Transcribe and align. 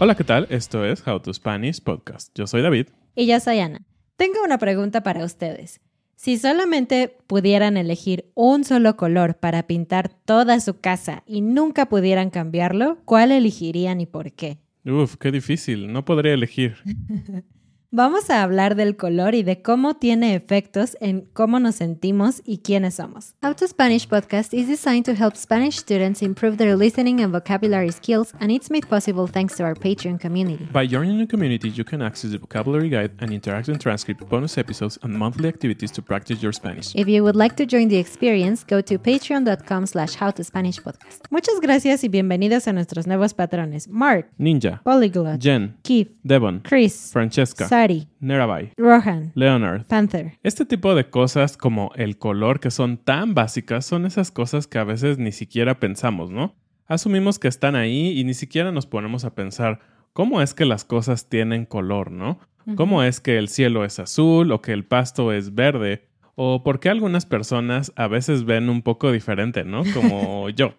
Hola, 0.00 0.14
¿qué 0.14 0.22
tal? 0.22 0.46
Esto 0.48 0.84
es 0.84 1.04
How 1.04 1.18
to 1.18 1.34
Spanish 1.34 1.82
Podcast. 1.82 2.30
Yo 2.38 2.46
soy 2.46 2.62
David. 2.62 2.86
Y 3.16 3.26
yo 3.26 3.40
soy 3.40 3.58
Ana. 3.58 3.82
Tengo 4.16 4.44
una 4.44 4.56
pregunta 4.56 5.02
para 5.02 5.24
ustedes. 5.24 5.80
Si 6.14 6.38
solamente 6.38 7.16
pudieran 7.26 7.76
elegir 7.76 8.30
un 8.34 8.62
solo 8.62 8.96
color 8.96 9.38
para 9.38 9.66
pintar 9.66 10.08
toda 10.08 10.60
su 10.60 10.78
casa 10.78 11.24
y 11.26 11.40
nunca 11.40 11.86
pudieran 11.86 12.30
cambiarlo, 12.30 12.98
¿cuál 13.06 13.32
elegirían 13.32 14.00
y 14.00 14.06
por 14.06 14.30
qué? 14.30 14.58
Uf, 14.84 15.16
qué 15.16 15.32
difícil. 15.32 15.92
No 15.92 16.04
podría 16.04 16.32
elegir. 16.32 16.76
Vamos 17.90 18.28
a 18.28 18.42
hablar 18.42 18.74
del 18.74 18.98
color 18.98 19.34
y 19.34 19.42
de 19.42 19.62
cómo 19.62 19.94
tiene 19.94 20.34
efectos 20.34 20.94
en 21.00 21.22
cómo 21.32 21.58
nos 21.58 21.76
sentimos 21.76 22.42
y 22.44 22.58
quiénes 22.58 22.96
somos. 22.96 23.34
How 23.42 23.54
to 23.54 23.66
Spanish 23.66 24.06
podcast 24.06 24.52
is 24.52 24.68
designed 24.68 25.06
to 25.06 25.14
help 25.14 25.36
Spanish 25.36 25.78
students 25.78 26.20
improve 26.20 26.58
their 26.58 26.76
listening 26.76 27.22
and 27.22 27.32
vocabulary 27.32 27.90
skills, 27.90 28.34
and 28.40 28.50
it's 28.50 28.70
made 28.70 28.86
possible 28.86 29.26
thanks 29.26 29.56
to 29.56 29.64
our 29.64 29.74
Patreon 29.74 30.20
community. 30.20 30.68
By 30.70 30.86
joining 30.86 31.16
the 31.16 31.26
community, 31.26 31.70
you 31.70 31.82
can 31.82 32.02
access 32.02 32.32
the 32.32 32.36
vocabulary 32.36 32.90
guide 32.90 33.12
and 33.20 33.30
interactive 33.30 33.80
transcript, 33.80 34.28
bonus 34.28 34.58
episodes, 34.58 34.98
and 35.02 35.14
monthly 35.14 35.48
activities 35.48 35.90
to 35.92 36.02
practice 36.02 36.42
your 36.42 36.52
Spanish. 36.52 36.94
If 36.94 37.08
you 37.08 37.24
would 37.24 37.36
like 37.36 37.56
to 37.56 37.64
join 37.64 37.88
the 37.88 37.96
experience, 37.96 38.64
go 38.64 38.82
to 38.82 38.98
patreon.com 38.98 39.86
slash 39.86 40.14
howtospanishpodcast. 40.14 41.22
Muchas 41.30 41.58
gracias 41.62 42.04
y 42.04 42.08
bienvenidos 42.10 42.68
a 42.68 42.74
nuestros 42.74 43.06
nuevos 43.06 43.32
patrones. 43.32 43.88
Mark, 43.88 44.28
Ninja, 44.38 44.82
Polyglot, 44.84 45.40
Jen, 45.40 45.78
Keith, 45.82 46.10
Devon, 46.22 46.60
Chris, 46.68 47.12
Francesca, 47.14 47.66
Sari, 47.78 48.08
Nerabai, 48.18 48.72
Rohan, 48.76 49.30
Leonard. 49.36 49.86
Panther. 49.86 50.36
Este 50.42 50.64
tipo 50.64 50.96
de 50.96 51.10
cosas 51.10 51.56
como 51.56 51.92
el 51.94 52.18
color 52.18 52.58
que 52.58 52.72
son 52.72 52.96
tan 52.96 53.34
básicas 53.34 53.86
son 53.86 54.04
esas 54.04 54.32
cosas 54.32 54.66
que 54.66 54.78
a 54.78 54.84
veces 54.84 55.18
ni 55.18 55.30
siquiera 55.30 55.78
pensamos, 55.78 56.28
¿no? 56.28 56.56
Asumimos 56.88 57.38
que 57.38 57.46
están 57.46 57.76
ahí 57.76 58.18
y 58.18 58.24
ni 58.24 58.34
siquiera 58.34 58.72
nos 58.72 58.86
ponemos 58.86 59.24
a 59.24 59.36
pensar 59.36 59.78
cómo 60.12 60.42
es 60.42 60.54
que 60.54 60.64
las 60.64 60.84
cosas 60.84 61.28
tienen 61.28 61.66
color, 61.66 62.10
¿no? 62.10 62.40
¿Cómo 62.74 63.04
es 63.04 63.20
que 63.20 63.38
el 63.38 63.46
cielo 63.46 63.84
es 63.84 64.00
azul 64.00 64.50
o 64.50 64.60
que 64.60 64.72
el 64.72 64.84
pasto 64.84 65.32
es 65.32 65.54
verde? 65.54 66.08
O 66.34 66.64
por 66.64 66.80
qué 66.80 66.88
algunas 66.88 67.26
personas 67.26 67.92
a 67.94 68.08
veces 68.08 68.44
ven 68.44 68.70
un 68.70 68.82
poco 68.82 69.12
diferente, 69.12 69.62
¿no? 69.62 69.84
Como 69.94 70.48
yo. 70.56 70.74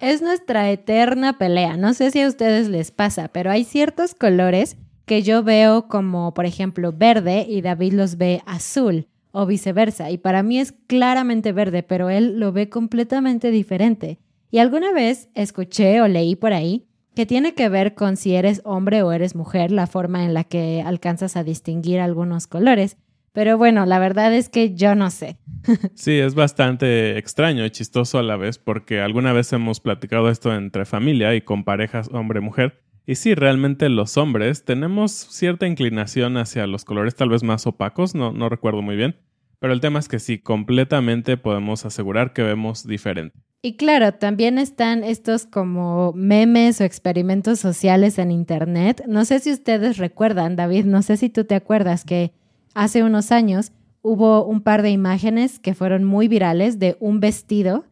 Es 0.00 0.22
nuestra 0.22 0.72
eterna 0.72 1.38
pelea. 1.38 1.76
No 1.76 1.94
sé 1.94 2.10
si 2.10 2.20
a 2.20 2.26
ustedes 2.26 2.68
les 2.68 2.90
pasa, 2.90 3.28
pero 3.28 3.52
hay 3.52 3.62
ciertos 3.62 4.14
colores 4.16 4.76
que 5.06 5.22
yo 5.22 5.42
veo 5.42 5.88
como, 5.88 6.34
por 6.34 6.44
ejemplo, 6.44 6.92
verde 6.92 7.46
y 7.48 7.62
David 7.62 7.94
los 7.94 8.18
ve 8.18 8.42
azul 8.44 9.06
o 9.30 9.46
viceversa. 9.46 10.10
Y 10.10 10.18
para 10.18 10.42
mí 10.42 10.58
es 10.58 10.72
claramente 10.72 11.52
verde, 11.52 11.82
pero 11.82 12.10
él 12.10 12.38
lo 12.38 12.52
ve 12.52 12.68
completamente 12.68 13.50
diferente. 13.50 14.18
Y 14.50 14.58
alguna 14.58 14.92
vez 14.92 15.28
escuché 15.34 16.00
o 16.00 16.08
leí 16.08 16.36
por 16.36 16.52
ahí 16.52 16.86
que 17.14 17.24
tiene 17.24 17.54
que 17.54 17.70
ver 17.70 17.94
con 17.94 18.16
si 18.16 18.34
eres 18.34 18.60
hombre 18.64 19.02
o 19.02 19.10
eres 19.10 19.34
mujer, 19.34 19.72
la 19.72 19.86
forma 19.86 20.24
en 20.24 20.34
la 20.34 20.44
que 20.44 20.82
alcanzas 20.84 21.36
a 21.36 21.44
distinguir 21.44 21.98
algunos 21.98 22.46
colores. 22.46 22.98
Pero 23.32 23.56
bueno, 23.58 23.86
la 23.86 23.98
verdad 23.98 24.34
es 24.34 24.48
que 24.48 24.74
yo 24.74 24.94
no 24.94 25.10
sé. 25.10 25.38
Sí, 25.94 26.18
es 26.18 26.34
bastante 26.34 27.18
extraño 27.18 27.64
y 27.64 27.70
chistoso 27.70 28.18
a 28.18 28.22
la 28.22 28.36
vez 28.36 28.58
porque 28.58 29.00
alguna 29.00 29.32
vez 29.32 29.52
hemos 29.52 29.80
platicado 29.80 30.30
esto 30.30 30.54
entre 30.54 30.84
familia 30.84 31.34
y 31.34 31.40
con 31.40 31.64
parejas 31.64 32.08
hombre-mujer. 32.12 32.82
Y 33.06 33.14
sí, 33.14 33.34
realmente 33.34 33.88
los 33.88 34.16
hombres 34.16 34.64
tenemos 34.64 35.12
cierta 35.12 35.66
inclinación 35.66 36.36
hacia 36.36 36.66
los 36.66 36.84
colores 36.84 37.14
tal 37.14 37.28
vez 37.28 37.44
más 37.44 37.66
opacos, 37.66 38.16
no, 38.16 38.32
no 38.32 38.48
recuerdo 38.48 38.82
muy 38.82 38.96
bien. 38.96 39.16
Pero 39.60 39.72
el 39.72 39.80
tema 39.80 40.00
es 40.00 40.08
que 40.08 40.18
sí, 40.18 40.38
completamente 40.38 41.36
podemos 41.36 41.86
asegurar 41.86 42.32
que 42.32 42.42
vemos 42.42 42.86
diferente. 42.86 43.38
Y 43.62 43.76
claro, 43.76 44.12
también 44.12 44.58
están 44.58 45.02
estos 45.02 45.46
como 45.46 46.12
memes 46.14 46.80
o 46.80 46.84
experimentos 46.84 47.58
sociales 47.58 48.18
en 48.18 48.30
Internet. 48.30 49.02
No 49.08 49.24
sé 49.24 49.40
si 49.40 49.52
ustedes 49.52 49.96
recuerdan, 49.98 50.56
David, 50.56 50.84
no 50.84 51.02
sé 51.02 51.16
si 51.16 51.30
tú 51.30 51.44
te 51.44 51.54
acuerdas 51.54 52.04
que 52.04 52.32
hace 52.74 53.02
unos 53.02 53.32
años 53.32 53.72
hubo 54.02 54.44
un 54.44 54.60
par 54.60 54.82
de 54.82 54.90
imágenes 54.90 55.58
que 55.58 55.74
fueron 55.74 56.04
muy 56.04 56.28
virales 56.28 56.78
de 56.78 56.96
un 57.00 57.20
vestido 57.20 57.84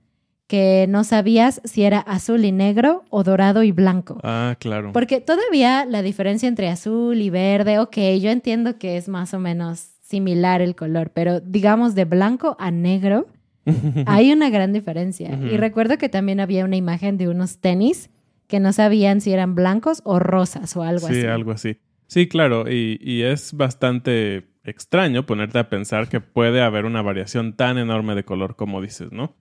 que 0.47 0.87
no 0.89 1.05
sabías 1.05 1.61
si 1.65 1.85
era 1.85 2.01
azul 2.01 2.45
y 2.45 2.53
negro 2.53 3.05
o 3.11 3.25
dorado 3.25 3.63
y 3.63 3.73
blanco. 3.73 4.21
Ah, 4.23 4.57
claro. 4.59 4.93
Porque 4.93 5.21
todavía 5.21 5.87
la 5.87 6.03
diferencia 6.03 6.49
entre 6.49 6.69
azul 6.69 7.21
y 7.21 7.31
verde, 7.31 7.79
ok, 7.79 7.97
yo 8.21 8.31
entiendo 8.31 8.79
que 8.79 8.97
es 8.97 9.09
más 9.09 9.33
o 9.35 9.39
menos 9.39 9.95
similar 10.03 10.61
el 10.61 10.77
color, 10.77 11.11
pero 11.15 11.41
digamos 11.41 11.95
de 11.95 12.05
blanco 12.05 12.57
a 12.59 12.71
negro, 12.71 13.27
hay 14.07 14.33
una 14.33 14.51
gran 14.51 14.73
diferencia. 14.73 15.39
Y 15.51 15.57
recuerdo 15.57 15.97
que 15.97 16.11
también 16.11 16.41
había 16.41 16.65
una 16.65 16.77
imagen 16.77 17.17
de 17.17 17.29
unos 17.29 17.59
tenis 17.59 18.11
que 18.47 18.61
no 18.61 18.75
sabían 18.75 19.23
si 19.23 19.33
eran 19.33 19.55
blancos 19.55 20.03
o 20.05 20.19
rosas 20.19 20.77
o 20.77 20.83
algo 20.83 21.07
así. 21.07 21.23
Sí, 21.23 21.27
algo 21.27 21.53
así. 21.53 21.79
Sí, 22.07 22.29
claro, 22.29 22.71
y, 22.71 22.99
y 23.01 23.23
es 23.23 23.55
bastante 23.55 24.47
extraño 24.63 25.25
ponerte 25.25 25.59
a 25.59 25.71
pensar 25.71 26.09
que 26.09 26.21
puede 26.21 26.61
haber 26.63 26.85
una 26.85 27.01
variación 27.01 27.57
tan 27.57 27.79
enorme 27.79 28.15
de 28.15 28.25
color 28.25 28.57
como 28.57 28.83
dices, 28.83 29.11
¿no? 29.11 29.35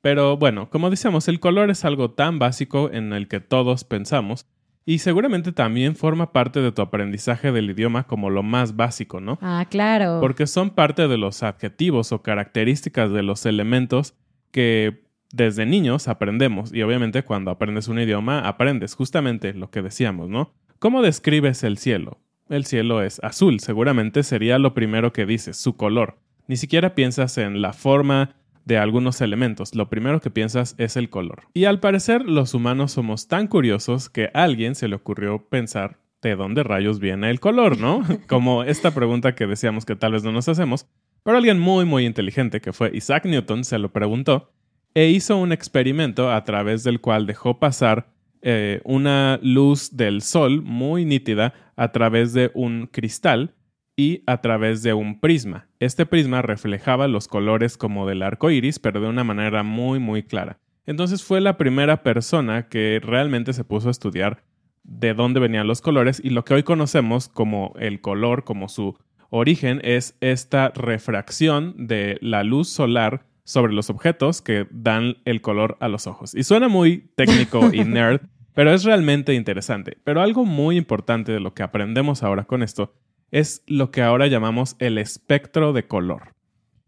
Pero 0.00 0.36
bueno, 0.36 0.70
como 0.70 0.90
decíamos, 0.90 1.28
el 1.28 1.40
color 1.40 1.70
es 1.70 1.84
algo 1.84 2.10
tan 2.10 2.38
básico 2.38 2.90
en 2.92 3.12
el 3.12 3.28
que 3.28 3.40
todos 3.40 3.84
pensamos 3.84 4.46
y 4.88 5.00
seguramente 5.00 5.50
también 5.50 5.96
forma 5.96 6.32
parte 6.32 6.60
de 6.60 6.70
tu 6.70 6.80
aprendizaje 6.80 7.50
del 7.50 7.70
idioma 7.70 8.04
como 8.04 8.30
lo 8.30 8.44
más 8.44 8.76
básico, 8.76 9.20
¿no? 9.20 9.36
Ah, 9.42 9.66
claro. 9.68 10.18
Porque 10.20 10.46
son 10.46 10.70
parte 10.70 11.08
de 11.08 11.18
los 11.18 11.42
adjetivos 11.42 12.12
o 12.12 12.22
características 12.22 13.10
de 13.10 13.24
los 13.24 13.46
elementos 13.46 14.14
que 14.52 15.04
desde 15.32 15.66
niños 15.66 16.06
aprendemos 16.06 16.72
y 16.72 16.82
obviamente 16.82 17.24
cuando 17.24 17.50
aprendes 17.50 17.88
un 17.88 17.98
idioma 17.98 18.46
aprendes 18.46 18.94
justamente 18.94 19.54
lo 19.54 19.70
que 19.70 19.82
decíamos, 19.82 20.28
¿no? 20.28 20.54
¿Cómo 20.78 21.02
describes 21.02 21.64
el 21.64 21.78
cielo? 21.78 22.20
El 22.48 22.64
cielo 22.64 23.02
es 23.02 23.18
azul, 23.24 23.58
seguramente 23.58 24.22
sería 24.22 24.58
lo 24.58 24.72
primero 24.72 25.12
que 25.12 25.26
dices, 25.26 25.56
su 25.56 25.76
color. 25.76 26.18
Ni 26.46 26.56
siquiera 26.56 26.94
piensas 26.94 27.38
en 27.38 27.60
la 27.60 27.72
forma 27.72 28.36
de 28.66 28.78
algunos 28.78 29.20
elementos, 29.20 29.74
lo 29.74 29.88
primero 29.88 30.20
que 30.20 30.30
piensas 30.30 30.74
es 30.76 30.96
el 30.96 31.08
color. 31.08 31.44
Y 31.54 31.64
al 31.64 31.80
parecer 31.80 32.24
los 32.24 32.52
humanos 32.52 32.92
somos 32.92 33.28
tan 33.28 33.46
curiosos 33.46 34.10
que 34.10 34.28
a 34.34 34.42
alguien 34.42 34.74
se 34.74 34.88
le 34.88 34.96
ocurrió 34.96 35.48
pensar 35.48 36.00
de 36.20 36.34
dónde 36.34 36.64
rayos 36.64 36.98
viene 36.98 37.30
el 37.30 37.40
color, 37.40 37.78
¿no? 37.78 38.02
Como 38.28 38.64
esta 38.64 38.90
pregunta 38.92 39.34
que 39.34 39.46
decíamos 39.46 39.86
que 39.86 39.96
tal 39.96 40.12
vez 40.12 40.24
no 40.24 40.32
nos 40.32 40.48
hacemos, 40.48 40.86
pero 41.22 41.38
alguien 41.38 41.58
muy 41.58 41.84
muy 41.84 42.04
inteligente 42.04 42.60
que 42.60 42.72
fue 42.72 42.90
Isaac 42.92 43.24
Newton 43.24 43.64
se 43.64 43.78
lo 43.78 43.92
preguntó 43.92 44.52
e 44.94 45.10
hizo 45.10 45.36
un 45.36 45.52
experimento 45.52 46.32
a 46.32 46.42
través 46.44 46.82
del 46.82 47.00
cual 47.00 47.26
dejó 47.26 47.58
pasar 47.58 48.08
eh, 48.42 48.80
una 48.84 49.38
luz 49.42 49.96
del 49.96 50.22
sol 50.22 50.62
muy 50.62 51.04
nítida 51.04 51.52
a 51.76 51.92
través 51.92 52.32
de 52.32 52.50
un 52.54 52.88
cristal 52.90 53.54
y 53.96 54.22
a 54.26 54.40
través 54.42 54.82
de 54.82 54.92
un 54.92 55.18
prisma. 55.18 55.68
Este 55.80 56.04
prisma 56.04 56.42
reflejaba 56.42 57.08
los 57.08 57.28
colores 57.28 57.78
como 57.78 58.06
del 58.06 58.22
arco 58.22 58.50
iris, 58.50 58.78
pero 58.78 59.00
de 59.00 59.08
una 59.08 59.24
manera 59.24 59.62
muy, 59.62 59.98
muy 59.98 60.22
clara. 60.22 60.58
Entonces 60.84 61.24
fue 61.24 61.40
la 61.40 61.56
primera 61.56 62.02
persona 62.02 62.68
que 62.68 63.00
realmente 63.02 63.52
se 63.54 63.64
puso 63.64 63.88
a 63.88 63.90
estudiar 63.90 64.44
de 64.84 65.14
dónde 65.14 65.40
venían 65.40 65.66
los 65.66 65.80
colores 65.80 66.20
y 66.22 66.30
lo 66.30 66.44
que 66.44 66.54
hoy 66.54 66.62
conocemos 66.62 67.28
como 67.28 67.74
el 67.78 68.00
color, 68.00 68.44
como 68.44 68.68
su 68.68 68.96
origen, 69.30 69.80
es 69.82 70.16
esta 70.20 70.68
refracción 70.68 71.74
de 71.88 72.18
la 72.20 72.44
luz 72.44 72.68
solar 72.68 73.26
sobre 73.42 73.72
los 73.72 73.90
objetos 73.90 74.42
que 74.42 74.66
dan 74.70 75.16
el 75.24 75.40
color 75.40 75.76
a 75.80 75.88
los 75.88 76.06
ojos. 76.06 76.34
Y 76.34 76.44
suena 76.44 76.68
muy 76.68 77.10
técnico 77.16 77.72
y 77.72 77.84
nerd, 77.84 78.20
pero 78.54 78.72
es 78.72 78.84
realmente 78.84 79.34
interesante. 79.34 79.98
Pero 80.04 80.20
algo 80.20 80.44
muy 80.44 80.76
importante 80.76 81.32
de 81.32 81.40
lo 81.40 81.54
que 81.54 81.62
aprendemos 81.62 82.22
ahora 82.22 82.44
con 82.44 82.62
esto 82.62 82.94
es 83.30 83.62
lo 83.66 83.90
que 83.90 84.02
ahora 84.02 84.26
llamamos 84.26 84.76
el 84.78 84.98
espectro 84.98 85.72
de 85.72 85.86
color. 85.86 86.34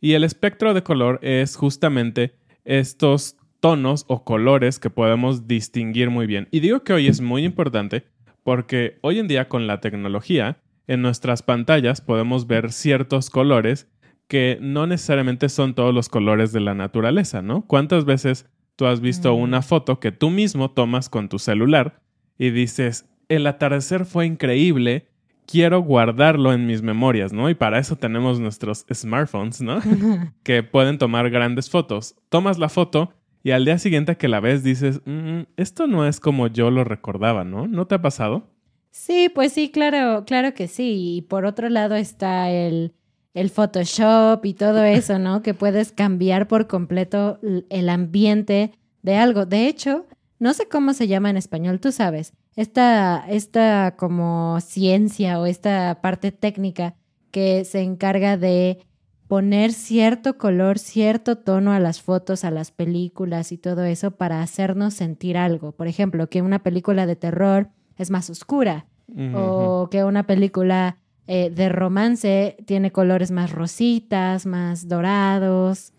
Y 0.01 0.13
el 0.13 0.25
espectro 0.25 0.75
de 0.75 0.83
color 0.83 1.19
es 1.23 1.57
justamente 1.57 2.37
estos 2.65 3.37
tonos 3.61 4.05
o 4.09 4.25
colores 4.25 4.79
que 4.79 4.91
podemos 4.91 5.49
distinguir 5.49 6.11
muy 6.11 6.27
bien. 6.27 6.49
Y 6.51 6.61
digo 6.61 6.85
que 6.85 6.93
hoy 6.93 7.09
es 7.09 7.21
muy 7.21 7.45
importante 7.45 8.05
porque 8.45 8.99
hoy 9.03 9.19
en 9.19 9.29
día 9.29 9.49
con 9.49 9.67
la 9.67 9.81
tecnología, 9.81 10.59
en 10.87 11.03
nuestras 11.03 11.43
pantallas 11.43 12.01
podemos 12.01 12.47
ver 12.47 12.73
ciertos 12.73 13.31
colores 13.31 13.89
que 14.29 14.59
no 14.61 14.87
necesariamente 14.87 15.49
son 15.49 15.75
todos 15.75 15.95
los 15.95 16.09
colores 16.09 16.53
de 16.53 16.61
la 16.61 16.75
naturaleza, 16.75 17.43
¿no? 17.43 17.67
¿Cuántas 17.67 18.05
veces 18.05 18.47
tú 18.77 18.87
has 18.87 19.01
visto 19.01 19.35
mm. 19.35 19.41
una 19.41 19.63
foto 19.63 20.01
que 20.01 20.13
tú 20.13 20.31
mismo 20.31 20.71
tomas 20.71 21.09
con 21.09 21.29
tu 21.29 21.39
celular 21.39 22.01
y 22.39 22.51
dices, 22.51 23.07
el 23.29 23.47
atardecer 23.47 24.05
fue 24.05 24.27
increíble 24.27 25.09
quiero 25.49 25.83
guardarlo 25.83 26.53
en 26.53 26.67
mis 26.67 26.83
memorias, 26.83 27.33
¿no? 27.33 27.49
Y 27.49 27.55
para 27.55 27.79
eso 27.79 27.97
tenemos 27.97 28.39
nuestros 28.39 28.85
smartphones, 28.93 29.63
¿no? 29.63 29.81
que 30.45 30.63
pueden 30.63 30.99
tomar 30.99 31.31
grandes 31.31 31.71
fotos. 31.71 32.15
Tomas 32.29 32.59
la 32.59 32.69
foto 32.69 33.15
y 33.43 33.53
al 33.53 33.65
día 33.65 33.79
siguiente 33.79 34.17
que 34.17 34.29
la 34.29 34.41
ves 34.41 34.63
dices, 34.63 35.01
mm, 35.07 35.43
esto 35.57 35.87
no 35.87 36.07
es 36.07 36.21
como 36.21 36.49
yo 36.49 36.71
lo 36.71 36.85
recordaba, 36.85 37.45
¿no? 37.45 37.67
¿No 37.67 37.87
te 37.87 37.95
ha 37.95 38.03
pasado? 38.03 38.51
Sí, 38.91 39.31
pues 39.35 39.53
sí, 39.53 39.71
claro, 39.71 40.25
claro 40.27 40.53
que 40.53 40.69
sí. 40.69 41.17
Y 41.17 41.23
por 41.23 41.47
otro 41.47 41.71
lado 41.71 41.95
está 41.95 42.51
el, 42.51 42.93
el 43.33 43.49
Photoshop 43.49 44.45
y 44.45 44.53
todo 44.53 44.85
eso, 44.85 45.19
¿no? 45.19 45.43
que 45.43 45.55
puedes 45.55 45.93
cambiar 45.93 46.47
por 46.47 46.67
completo 46.67 47.41
el 47.71 47.89
ambiente 47.89 48.73
de 49.03 49.17
algo. 49.17 49.47
De 49.47 49.67
hecho, 49.67 50.05
no 50.39 50.53
sé 50.53 50.69
cómo 50.69 50.93
se 50.93 51.09
llama 51.09 51.31
en 51.31 51.39
español, 51.39 51.81
tú 51.81 51.91
sabes 51.91 52.35
esta, 52.59 53.25
esta 53.29 53.95
como 53.97 54.59
ciencia 54.61 55.39
o 55.39 55.47
esta 55.47 56.01
parte 56.03 56.33
técnica 56.33 56.97
que 57.31 57.65
se 57.65 57.83
encarga 57.83 58.37
de 58.37 58.81
poner 59.29 59.73
cierto 59.73 60.39
color, 60.39 60.81
cierto 60.81 61.39
tono 61.39 61.71
a 61.73 61.79
las 61.79 62.03
fotos, 62.03 62.43
a 62.43 62.51
las 62.51 62.73
películas 62.73 63.53
y 63.53 63.59
todo 63.59 63.85
eso 63.85 64.11
para 64.11 64.43
hacernos 64.43 64.95
sentir 64.95 65.37
algo. 65.37 65.71
Por 65.71 65.87
ejemplo, 65.87 66.29
que 66.29 66.43
una 66.43 66.59
película 66.65 67.07
de 67.07 67.15
terror 67.15 67.69
es 67.97 68.11
más 68.11 68.29
oscura 68.29 68.87
o 69.35 69.89
que 69.89 70.03
una 70.03 70.27
película 70.27 70.99
eh, 71.29 71.51
de 71.51 71.69
romance 71.69 72.57
tiene 72.67 72.91
colores 72.91 73.31
más 73.31 73.53
rositas, 73.53 74.47
más 74.47 74.89
dorados. 74.89 75.93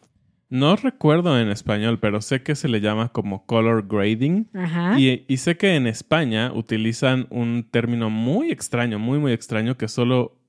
No 0.50 0.76
recuerdo 0.76 1.40
en 1.40 1.50
español, 1.50 2.00
pero 2.00 2.22
sé 2.22 2.42
que 2.42 2.56
se 2.56 2.68
le 2.68 2.82
llama 2.82 3.10
como 3.10 3.46
color 3.46 3.88
grading. 3.88 4.50
Ajá. 4.54 5.00
Y, 5.00 5.26
y, 5.28 5.38
sé 5.38 5.58
que 5.58 5.76
en 5.76 5.86
España 5.86 6.52
utilizan 6.52 7.28
un 7.30 7.68
término 7.70 8.10
muy 8.10 8.50
extraño, 8.50 8.98
muy, 8.98 9.20
muy 9.20 9.32
extraño, 9.32 9.78
que 9.78 9.88
solo 9.88 10.40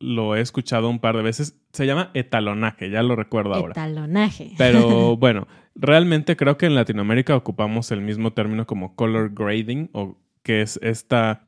lo 0.00 0.36
he 0.36 0.40
escuchado 0.40 0.88
un 0.88 1.00
par 1.00 1.16
de 1.16 1.22
veces. 1.22 1.58
Se 1.72 1.86
llama 1.86 2.10
etalonaje, 2.14 2.90
ya 2.90 3.02
lo 3.02 3.16
recuerdo 3.16 3.54
ahora. 3.54 3.72
Etalonaje. 3.72 4.52
Pero 4.56 5.16
bueno, 5.18 5.48
realmente 5.74 6.36
creo 6.36 6.56
que 6.56 6.66
en 6.66 6.74
Latinoamérica 6.74 7.36
ocupamos 7.36 7.90
el 7.90 8.00
mismo 8.00 8.32
término 8.32 8.66
como 8.66 8.94
color 8.94 9.32
grading, 9.34 9.90
o 9.92 10.16
que 10.42 10.62
es 10.62 10.78
esta 10.82 11.46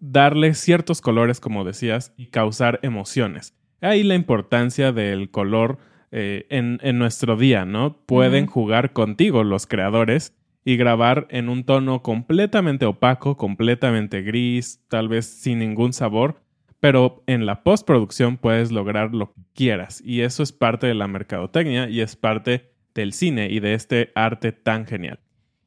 darle 0.00 0.54
ciertos 0.54 1.00
colores, 1.00 1.40
como 1.40 1.64
decías, 1.64 2.14
y 2.16 2.26
causar 2.26 2.80
emociones. 2.82 3.54
Ahí 3.82 4.02
la 4.02 4.14
importancia 4.14 4.92
del 4.92 5.30
color 5.30 5.78
eh, 6.12 6.46
en, 6.50 6.98
nuestro 6.98 7.36
día, 7.36 7.64
¿no? 7.64 7.96
Pueden 8.04 8.46
jugar 8.46 8.92
contigo 8.92 9.44
los 9.44 9.66
creadores 9.66 10.34
y 10.64 10.76
grabar 10.76 11.28
en 11.30 11.48
un 11.48 11.64
tono 11.64 12.02
completamente 12.02 12.84
opaco, 12.84 13.36
completamente 13.36 14.22
gris, 14.22 14.80
tal 14.88 15.08
vez 15.08 15.26
sin 15.26 15.60
ningún 15.60 15.92
sabor, 15.92 16.42
pero 16.80 17.22
en 17.26 17.46
la 17.46 17.62
postproducción 17.62 18.38
puedes 18.38 18.72
lograr 18.72 19.14
lo 19.14 19.32
que 19.32 19.40
quieras 19.54 20.02
y 20.04 20.22
eso 20.22 20.42
es 20.42 20.50
parte 20.52 20.86
de 20.86 20.94
la 20.94 21.06
mercadotecnia 21.06 21.88
y 21.88 22.00
es 22.00 22.16
parte 22.16 22.72
del 22.94 23.12
cine 23.12 23.48
y 23.50 23.60
de 23.60 23.74
este 23.74 24.10
arte 24.14 24.52
tan 24.52 24.86
genial. 24.86 25.20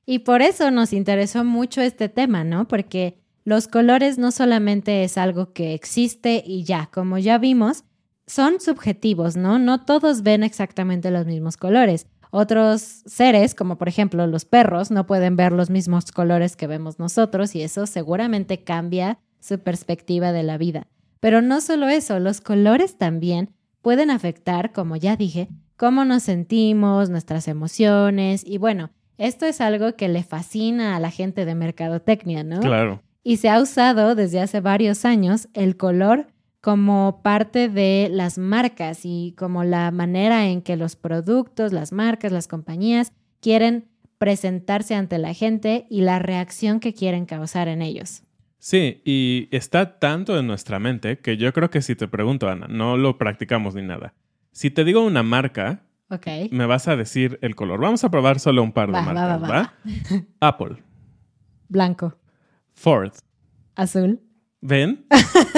Y 0.06 0.20
por 0.20 0.42
eso 0.42 0.72
nos 0.72 0.92
interesó 0.92 1.46
mucho 1.46 1.82
este 1.82 2.10
tema, 2.10 2.44
¿no? 2.44 2.68
Porque 2.68 3.24
los 3.46 3.68
colores 3.68 4.18
no 4.18 4.32
solamente 4.32 5.04
es 5.04 5.18
algo 5.18 5.54
que 5.54 5.74
existe 5.74 6.44
y 6.46 6.64
ya, 6.64 6.90
como 6.92 7.18
ya 7.18 7.38
vimos, 7.38 7.86
son 8.28 8.60
subjetivos, 8.60 9.36
¿no? 9.36 9.60
No 9.60 9.84
todos 9.84 10.24
ven 10.24 10.44
exactamente 10.44 11.12
los 11.12 11.26
mismos 11.26 11.58
colores. 11.58 12.08
Otros 12.32 12.82
seres, 13.06 13.54
como 13.54 13.78
por 13.78 13.88
ejemplo 13.88 14.26
los 14.26 14.46
perros, 14.46 14.90
no 14.90 15.06
pueden 15.06 15.36
ver 15.36 15.52
los 15.52 15.70
mismos 15.70 16.12
colores 16.12 16.56
que 16.56 16.68
vemos 16.68 16.98
nosotros 16.98 17.54
y 17.56 17.62
eso 17.62 17.86
seguramente 17.86 18.64
cambia 18.64 19.20
su 19.40 19.60
perspectiva 19.60 20.32
de 20.32 20.42
la 20.42 20.58
vida. 20.58 20.88
Pero 21.20 21.42
no 21.42 21.62
solo 21.62 21.90
eso, 21.90 22.20
los 22.20 22.42
colores 22.42 22.98
también 22.98 23.52
pueden 23.82 24.10
afectar, 24.10 24.72
como 24.72 24.96
ya 24.96 25.16
dije, 25.16 25.50
cómo 25.78 26.06
nos 26.06 26.24
sentimos, 26.24 27.10
nuestras 27.10 27.48
emociones 27.48 28.44
y 28.46 28.58
bueno, 28.58 28.90
esto 29.18 29.46
es 29.46 29.62
algo 29.62 29.96
que 29.96 30.08
le 30.08 30.24
fascina 30.24 30.96
a 30.96 31.00
la 31.00 31.12
gente 31.12 31.46
de 31.46 31.54
mercadotecnia, 31.54 32.44
¿no? 32.44 32.62
Claro. 32.62 33.04
Y 33.24 33.38
se 33.38 33.50
ha 33.50 33.62
usado 33.62 34.16
desde 34.16 34.42
hace 34.42 34.60
varios 34.60 35.06
años 35.06 35.50
el 35.54 35.78
color 35.78 36.28
como 36.64 37.20
parte 37.22 37.68
de 37.68 38.08
las 38.10 38.38
marcas 38.38 39.02
y 39.04 39.36
como 39.38 39.66
la 39.66 39.92
manera 39.92 40.48
en 40.48 40.62
que 40.62 40.78
los 40.78 40.96
productos, 40.96 41.74
las 41.74 41.92
marcas, 41.92 42.32
las 42.32 42.48
compañías 42.48 43.12
quieren 43.42 43.90
presentarse 44.18 44.96
ante 44.96 45.18
la 45.18 45.34
gente 45.34 45.86
y 45.90 46.04
la 46.04 46.20
reacción 46.20 46.80
que 46.80 46.94
quieren 46.94 47.26
causar 47.26 47.68
en 47.68 47.82
ellos. 47.82 48.24
Sí, 48.60 49.02
y 49.04 49.50
está 49.52 50.00
tanto 50.00 50.40
en 50.40 50.48
nuestra 50.48 50.80
mente 50.80 51.20
que 51.20 51.36
yo 51.36 51.52
creo 51.52 51.70
que 51.70 51.82
si 51.82 51.98
te 51.98 52.08
pregunto, 52.08 52.48
Ana, 52.48 52.68
no 52.70 52.96
lo 52.96 53.18
practicamos 53.18 53.76
ni 53.76 53.82
nada. 53.82 54.14
Si 54.54 54.72
te 54.72 54.86
digo 54.86 55.06
una 55.06 55.22
marca, 55.22 55.84
me 56.50 56.66
vas 56.66 56.88
a 56.88 56.96
decir 56.96 57.40
el 57.42 57.56
color. 57.58 57.82
Vamos 57.82 58.06
a 58.06 58.10
probar 58.10 58.40
solo 58.40 58.64
un 58.64 58.72
par 58.72 58.88
de 58.88 59.02
marcas, 59.02 59.52
¿va? 59.52 59.74
Apple. 60.40 60.78
Blanco. 61.68 62.18
Ford. 62.72 63.12
Azul. 63.76 64.22
¿Ven? 64.62 65.06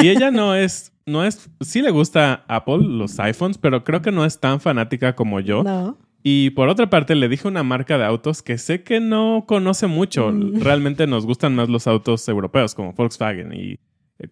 Y 0.02 0.10
ella 0.10 0.32
no 0.32 0.56
es 0.56 0.95
no 1.06 1.24
es, 1.24 1.50
sí 1.62 1.82
le 1.82 1.92
gusta 1.92 2.44
Apple, 2.48 2.80
los 2.80 3.20
iPhones, 3.20 3.58
pero 3.58 3.84
creo 3.84 4.02
que 4.02 4.12
no 4.12 4.26
es 4.26 4.40
tan 4.40 4.60
fanática 4.60 5.16
como 5.16 5.40
yo. 5.40 5.64
No. 5.64 5.98
Y 6.24 6.50
por 6.52 6.70
otra 6.70 6.90
parte, 6.90 7.14
le 7.14 7.30
dije 7.30 7.48
una 7.48 7.62
marca 7.62 8.00
de 8.00 8.06
autos 8.06 8.42
que 8.42 8.58
sé 8.58 8.84
que 8.84 9.00
no 9.00 9.46
conoce 9.48 9.86
mucho. 9.86 10.32
Mm. 10.32 10.62
Realmente 10.62 11.06
nos 11.06 11.26
gustan 11.26 11.54
más 11.56 11.70
los 11.70 11.86
autos 11.86 12.28
europeos, 12.28 12.74
como 12.74 12.94
Volkswagen 12.94 13.54
y 13.54 13.80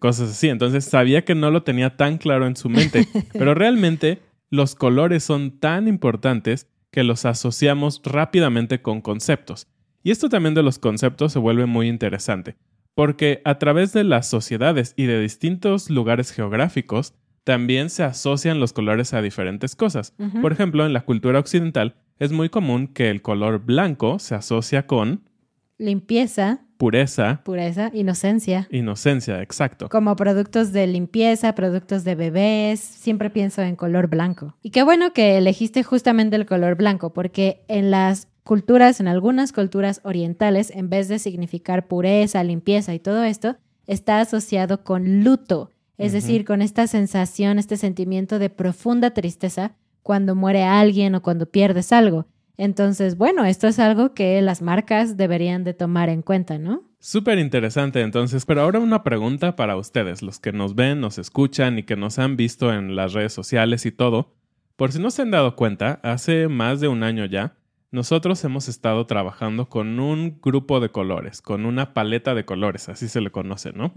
cosas 0.00 0.30
así. 0.30 0.48
Entonces 0.48 0.84
sabía 0.84 1.24
que 1.24 1.36
no 1.36 1.52
lo 1.52 1.62
tenía 1.62 1.96
tan 1.96 2.18
claro 2.18 2.48
en 2.48 2.56
su 2.56 2.68
mente. 2.68 3.06
pero 3.32 3.54
realmente 3.54 4.22
los 4.50 4.74
colores 4.74 5.22
son 5.22 5.60
tan 5.60 5.86
importantes 5.86 6.68
que 6.90 7.04
los 7.04 7.24
asociamos 7.24 8.00
rápidamente 8.04 8.82
con 8.82 9.00
conceptos. 9.00 9.68
Y 10.02 10.10
esto 10.10 10.28
también 10.28 10.54
de 10.54 10.64
los 10.64 10.80
conceptos 10.80 11.32
se 11.32 11.38
vuelve 11.38 11.66
muy 11.66 11.88
interesante 11.88 12.56
porque 12.94 13.40
a 13.44 13.58
través 13.58 13.92
de 13.92 14.04
las 14.04 14.28
sociedades 14.28 14.94
y 14.96 15.06
de 15.06 15.20
distintos 15.20 15.90
lugares 15.90 16.30
geográficos, 16.30 17.14
también 17.44 17.90
se 17.90 18.02
asocian 18.04 18.58
los 18.60 18.72
colores 18.72 19.12
a 19.12 19.20
diferentes 19.20 19.76
cosas. 19.76 20.14
Por 20.40 20.52
ejemplo, 20.52 20.86
en 20.86 20.92
la 20.94 21.04
cultura 21.04 21.38
occidental 21.38 21.96
es 22.18 22.32
muy 22.32 22.48
común 22.48 22.86
que 22.88 23.10
el 23.10 23.20
color 23.20 23.64
blanco 23.64 24.18
se 24.18 24.34
asocia 24.34 24.86
con 24.86 25.28
limpieza, 25.76 26.60
pureza, 26.78 27.42
Pureza, 27.44 27.90
inocencia. 27.92 28.66
inocencia, 28.70 29.42
exacto. 29.42 29.88
Como 29.88 30.16
productos 30.16 30.72
de 30.72 30.86
limpieza, 30.86 31.54
productos 31.54 32.04
de 32.04 32.14
bebés, 32.14 32.80
siempre 32.80 33.28
pienso 33.30 33.60
en 33.62 33.76
color 33.76 34.08
blanco. 34.08 34.56
Y 34.62 34.70
qué 34.70 34.82
bueno 34.82 35.12
que 35.12 35.36
elegiste 35.36 35.82
justamente 35.82 36.36
el 36.36 36.46
color 36.46 36.76
blanco, 36.76 37.12
porque 37.12 37.64
en 37.68 37.90
las 37.90 38.28
culturas, 38.44 39.00
en 39.00 39.08
algunas 39.08 39.52
culturas 39.52 40.00
orientales, 40.04 40.70
en 40.70 40.90
vez 40.90 41.08
de 41.08 41.18
significar 41.18 41.88
pureza, 41.88 42.44
limpieza 42.44 42.94
y 42.94 43.00
todo 43.00 43.24
esto, 43.24 43.56
está 43.86 44.20
asociado 44.20 44.84
con 44.84 45.24
luto, 45.24 45.70
es 45.96 46.12
decir, 46.12 46.44
con 46.44 46.60
esta 46.60 46.86
sensación, 46.86 47.58
este 47.58 47.76
sentimiento 47.76 48.38
de 48.38 48.50
profunda 48.50 49.12
tristeza 49.12 49.72
cuando 50.02 50.34
muere 50.34 50.62
alguien 50.64 51.14
o 51.14 51.22
cuando 51.22 51.46
pierdes 51.46 51.92
algo. 51.92 52.26
Entonces, 52.56 53.16
bueno, 53.16 53.44
esto 53.44 53.66
es 53.66 53.78
algo 53.78 54.14
que 54.14 54.40
las 54.42 54.62
marcas 54.62 55.16
deberían 55.16 55.64
de 55.64 55.74
tomar 55.74 56.08
en 56.08 56.22
cuenta, 56.22 56.58
¿no? 56.58 56.82
Súper 57.00 57.38
interesante 57.38 58.00
entonces, 58.00 58.46
pero 58.46 58.62
ahora 58.62 58.78
una 58.78 59.02
pregunta 59.02 59.56
para 59.56 59.76
ustedes, 59.76 60.22
los 60.22 60.38
que 60.38 60.52
nos 60.52 60.74
ven, 60.74 61.00
nos 61.00 61.18
escuchan 61.18 61.78
y 61.78 61.82
que 61.82 61.96
nos 61.96 62.18
han 62.18 62.36
visto 62.36 62.72
en 62.72 62.96
las 62.96 63.12
redes 63.12 63.32
sociales 63.32 63.86
y 63.86 63.92
todo. 63.92 64.34
Por 64.76 64.92
si 64.92 65.00
no 65.00 65.10
se 65.10 65.22
han 65.22 65.30
dado 65.30 65.56
cuenta, 65.56 66.00
hace 66.02 66.48
más 66.48 66.80
de 66.80 66.88
un 66.88 67.02
año 67.02 67.26
ya, 67.26 67.56
nosotros 67.94 68.42
hemos 68.42 68.68
estado 68.68 69.06
trabajando 69.06 69.68
con 69.68 70.00
un 70.00 70.40
grupo 70.42 70.80
de 70.80 70.88
colores, 70.88 71.40
con 71.40 71.64
una 71.64 71.94
paleta 71.94 72.34
de 72.34 72.44
colores, 72.44 72.88
así 72.88 73.06
se 73.06 73.20
le 73.20 73.30
conoce, 73.30 73.72
¿no? 73.72 73.94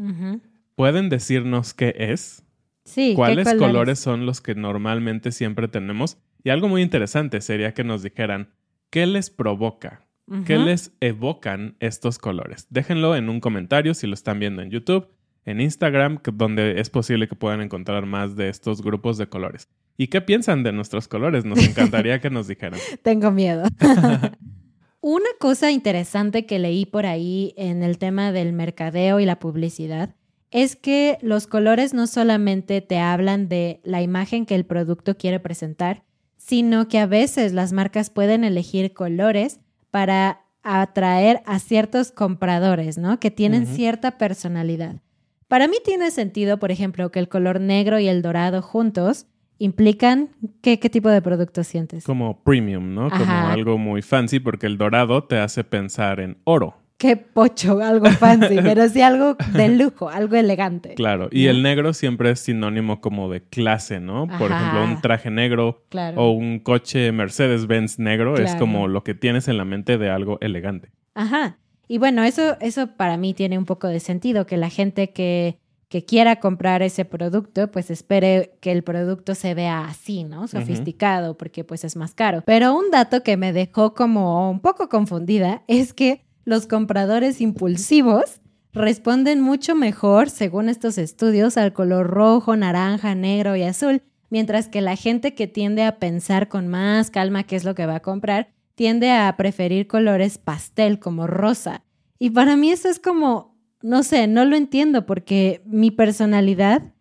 ¿Pueden 0.76 1.10
decirnos 1.10 1.74
qué 1.74 1.96
es? 1.98 2.44
Sí, 2.86 3.10
¿qué 3.10 3.16
¿Cuáles 3.16 3.56
colores? 3.56 3.98
son 3.98 4.28
los 4.28 4.40
que 4.40 4.54
normalmente 4.54 5.32
siempre 5.32 5.68
tenemos? 5.68 6.20
Y 6.44 6.52
algo 6.52 6.68
muy 6.68 6.84
interesante 6.84 7.42
sería 7.42 7.74
que 7.74 7.84
nos 7.84 8.04
dijeran, 8.04 8.54
¿qué 8.92 9.08
les 9.08 9.32
provoca? 9.32 10.06
¿Qué 10.46 10.60
les 10.60 10.96
evocan 11.00 11.76
estos 11.80 12.20
colores? 12.20 12.68
Déjenlo 12.70 13.16
en 13.16 13.30
un 13.30 13.40
comentario 13.40 13.96
si 13.96 14.06
lo 14.06 14.14
están 14.14 14.40
viendo 14.40 14.62
en 14.62 14.70
YouTube, 14.70 15.08
en 15.44 15.60
Instagram, 15.60 16.20
donde 16.34 16.80
es 16.80 16.92
posible 16.92 17.28
que 17.28 17.36
puedan 17.36 17.62
encontrar 17.62 18.06
más 18.06 18.36
de 18.36 18.50
estos 18.50 18.84
grupos 18.84 19.18
de 19.18 19.28
colores. 19.28 19.70
¿Y 19.98 20.08
qué 20.08 20.22
piensan 20.22 20.62
de 20.62 20.72
nuestros 20.72 21.08
colores? 21.08 21.44
Nos 21.44 21.60
encantaría 21.60 22.22
que 22.22 22.30
nos 22.30 22.48
dijeran. 22.48 22.80
Tengo 23.02 23.32
miedo. 23.32 23.64
Una 25.02 25.30
cosa 25.40 25.72
interesante 25.72 26.46
que 26.46 26.60
leí 26.60 26.86
por 26.86 27.06
ahí 27.06 27.54
en 27.58 27.82
el 27.82 27.98
tema 27.98 28.32
del 28.32 28.54
mercadeo 28.54 29.20
y 29.20 29.26
la 29.26 29.40
publicidad 29.40 30.16
es 30.52 30.76
que 30.76 31.18
los 31.22 31.48
colores 31.48 31.94
no 31.94 32.08
solamente 32.08 32.82
te 32.82 33.00
hablan 33.00 33.50
de 33.50 33.82
la 33.84 34.02
imagen 34.02 34.46
que 34.46 34.56
el 34.56 34.66
producto 34.66 35.18
quiere 35.18 35.40
presentar, 35.40 36.04
sino 36.38 36.88
que 36.88 37.00
a 37.00 37.06
veces 37.06 37.54
las 37.54 37.74
marcas 37.74 38.10
pueden 38.10 38.44
elegir 38.44 38.94
colores 38.94 39.60
para 39.92 40.46
atraer 40.64 41.42
a 41.46 41.60
ciertos 41.60 42.12
compradores, 42.12 42.98
¿no? 42.98 43.20
Que 43.20 43.32
tienen 43.32 43.66
cierta 43.66 44.18
personalidad. 44.18 45.02
Para 45.48 45.68
mí 45.68 45.78
tiene 45.84 46.12
sentido, 46.12 46.60
por 46.60 46.72
ejemplo, 46.72 47.12
que 47.12 47.20
el 47.20 47.30
color 47.30 47.62
negro 47.62 48.00
y 48.00 48.08
el 48.08 48.22
dorado 48.22 48.62
juntos 48.62 49.28
implican 49.60 50.30
qué, 50.62 50.80
qué 50.80 50.90
tipo 50.90 51.10
de 51.10 51.22
producto 51.22 51.64
sientes. 51.64 52.04
Como 52.04 52.44
premium, 52.44 52.94
¿no? 52.94 53.10
Como 53.10 53.32
algo 53.48 53.78
muy 53.78 54.02
fancy 54.02 54.40
porque 54.40 54.68
el 54.68 54.78
dorado 54.78 55.24
te 55.24 55.38
hace 55.40 55.64
pensar 55.64 56.20
en 56.20 56.38
oro. 56.44 56.76
Qué 56.98 57.16
pocho, 57.16 57.80
algo 57.80 58.08
fancy, 58.10 58.56
pero 58.64 58.90
sí 58.90 59.02
algo 59.02 59.36
de 59.54 59.70
lujo, 59.70 60.10
algo 60.10 60.36
elegante. 60.36 60.96
Claro, 60.96 61.30
y 61.32 61.44
¿no? 61.46 61.52
el 61.52 61.62
negro 61.62 61.94
siempre 61.94 62.32
es 62.32 62.40
sinónimo 62.40 63.02
como 63.02 63.30
de 63.30 63.44
clase, 63.44 64.00
¿no? 64.00 64.26
Por 64.40 64.52
Ajá. 64.52 64.62
ejemplo, 64.70 64.84
un 64.96 65.02
traje 65.02 65.30
negro 65.30 65.84
Claro. 65.90 66.20
o 66.24 66.32
un 66.32 66.58
coche 66.60 67.12
Mercedes-Benz 67.12 68.00
negro 68.00 68.38
es 68.38 68.56
como 68.56 68.88
lo 68.88 69.04
que 69.04 69.14
tienes 69.14 69.48
en 69.48 69.58
la 69.58 69.66
mente 69.66 70.00
de 70.00 70.10
algo 70.10 70.40
elegante. 70.42 70.90
Ajá. 71.14 71.58
Y 71.88 72.00
bueno, 72.00 72.24
eso, 72.24 72.58
eso 72.62 72.88
para 72.98 73.16
mí 73.16 73.34
tiene 73.36 73.58
un 73.60 73.66
poco 73.66 73.88
de 73.88 74.00
sentido, 74.00 74.46
que 74.48 74.58
la 74.58 74.70
gente 74.70 75.12
que, 75.12 75.60
que 75.90 76.04
quiera 76.04 76.40
comprar 76.40 76.82
ese 76.82 77.06
producto, 77.06 77.72
pues 77.72 77.90
espere 77.90 78.58
que 78.60 78.72
el 78.72 78.84
producto 78.84 79.36
se 79.36 79.54
vea 79.54 79.86
así, 79.86 80.24
¿no? 80.24 80.48
Sofisticado, 80.48 81.38
porque 81.38 81.64
pues 81.64 81.86
es 81.86 81.96
más 81.96 82.14
caro. 82.14 82.44
Pero 82.46 82.76
un 82.76 82.92
dato 82.92 83.24
que 83.24 83.38
me 83.38 83.54
dejó 83.54 83.94
como 83.94 84.50
un 84.52 84.60
poco 84.60 84.90
confundida 84.90 85.64
es 85.68 85.94
que 85.94 86.26
los 86.44 86.68
compradores 86.68 87.40
impulsivos 87.40 88.42
responden 88.74 89.42
mucho 89.42 89.76
mejor, 89.76 90.30
según 90.30 90.70
estos 90.70 90.98
estudios, 90.98 91.58
al 91.58 91.74
color 91.74 92.08
rojo, 92.08 92.56
naranja, 92.56 93.16
negro 93.16 93.56
y 93.56 93.64
azul, 93.64 94.02
mientras 94.30 94.68
que 94.68 94.82
la 94.82 94.96
gente 94.96 95.34
que 95.34 95.48
tiende 95.48 95.84
a 95.84 96.00
pensar 96.00 96.48
con 96.48 96.68
más 96.68 97.12
calma 97.12 97.44
qué 97.44 97.56
es 97.56 97.64
lo 97.64 97.76
que 97.76 97.86
va 97.86 97.96
a 97.96 98.02
comprar, 98.02 98.50
tiende 98.76 99.12
a 99.12 99.36
preferir 99.38 99.88
colores 99.88 100.38
pastel 100.38 101.00
como 101.00 101.28
rosa. 101.28 101.84
Y 102.20 102.30
para 102.30 102.56
mí 102.56 102.72
eso 102.72 102.90
es 102.90 103.00
como, 103.00 103.57
no 103.82 104.04
sé, 104.04 104.28
no 104.28 104.46
lo 104.46 104.56
entiendo 104.56 105.06
porque 105.06 105.62
mi 105.66 105.92
personalidad 105.92 106.94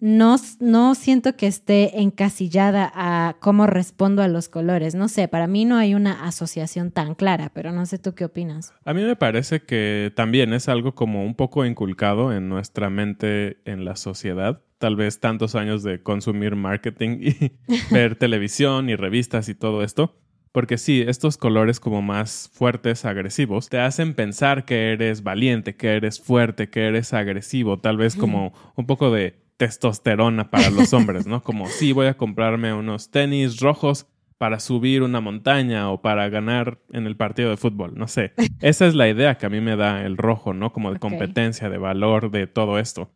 no, 0.00 0.36
no 0.60 0.94
siento 0.94 1.36
que 1.36 1.46
esté 1.46 2.00
encasillada 2.00 2.90
a 2.94 3.36
cómo 3.38 3.66
respondo 3.66 4.22
a 4.22 4.28
los 4.28 4.48
colores. 4.48 4.94
No 4.94 5.08
sé, 5.08 5.28
para 5.28 5.46
mí 5.46 5.66
no 5.66 5.76
hay 5.76 5.94
una 5.94 6.24
asociación 6.24 6.90
tan 6.90 7.14
clara, 7.14 7.50
pero 7.54 7.70
no 7.70 7.84
sé 7.84 7.98
tú 7.98 8.14
qué 8.14 8.24
opinas. 8.24 8.72
A 8.84 8.94
mí 8.94 9.02
me 9.02 9.16
parece 9.16 9.60
que 9.60 10.10
también 10.16 10.54
es 10.54 10.68
algo 10.68 10.94
como 10.94 11.24
un 11.24 11.34
poco 11.34 11.66
inculcado 11.66 12.32
en 12.32 12.48
nuestra 12.48 12.88
mente 12.88 13.58
en 13.66 13.84
la 13.84 13.96
sociedad. 13.96 14.62
Tal 14.78 14.96
vez 14.96 15.20
tantos 15.20 15.54
años 15.54 15.82
de 15.82 16.02
consumir 16.02 16.56
marketing 16.56 17.18
y 17.20 17.52
ver 17.90 18.16
televisión 18.16 18.88
y 18.88 18.96
revistas 18.96 19.50
y 19.50 19.54
todo 19.54 19.84
esto. 19.84 20.16
Porque 20.52 20.78
sí, 20.78 21.04
estos 21.06 21.36
colores 21.36 21.78
como 21.78 22.02
más 22.02 22.50
fuertes, 22.52 23.04
agresivos, 23.04 23.68
te 23.68 23.78
hacen 23.78 24.14
pensar 24.14 24.64
que 24.64 24.92
eres 24.92 25.22
valiente, 25.22 25.76
que 25.76 25.94
eres 25.94 26.20
fuerte, 26.20 26.70
que 26.70 26.86
eres 26.86 27.12
agresivo, 27.12 27.78
tal 27.78 27.96
vez 27.96 28.16
como 28.16 28.52
un 28.74 28.86
poco 28.86 29.12
de 29.12 29.38
testosterona 29.56 30.50
para 30.50 30.70
los 30.70 30.92
hombres, 30.92 31.26
¿no? 31.26 31.42
Como 31.42 31.66
sí, 31.68 31.92
voy 31.92 32.06
a 32.06 32.16
comprarme 32.16 32.72
unos 32.72 33.10
tenis 33.10 33.60
rojos 33.60 34.06
para 34.38 34.58
subir 34.58 35.02
una 35.02 35.20
montaña 35.20 35.90
o 35.90 36.00
para 36.00 36.28
ganar 36.30 36.78
en 36.92 37.06
el 37.06 37.14
partido 37.14 37.50
de 37.50 37.58
fútbol, 37.58 37.92
no 37.94 38.08
sé. 38.08 38.32
Esa 38.62 38.86
es 38.86 38.94
la 38.94 39.06
idea 39.06 39.36
que 39.36 39.44
a 39.44 39.50
mí 39.50 39.60
me 39.60 39.76
da 39.76 40.02
el 40.02 40.16
rojo, 40.16 40.54
¿no? 40.54 40.72
Como 40.72 40.90
de 40.92 40.98
competencia, 40.98 41.68
de 41.68 41.76
valor, 41.76 42.30
de 42.30 42.46
todo 42.46 42.78
esto. 42.78 43.12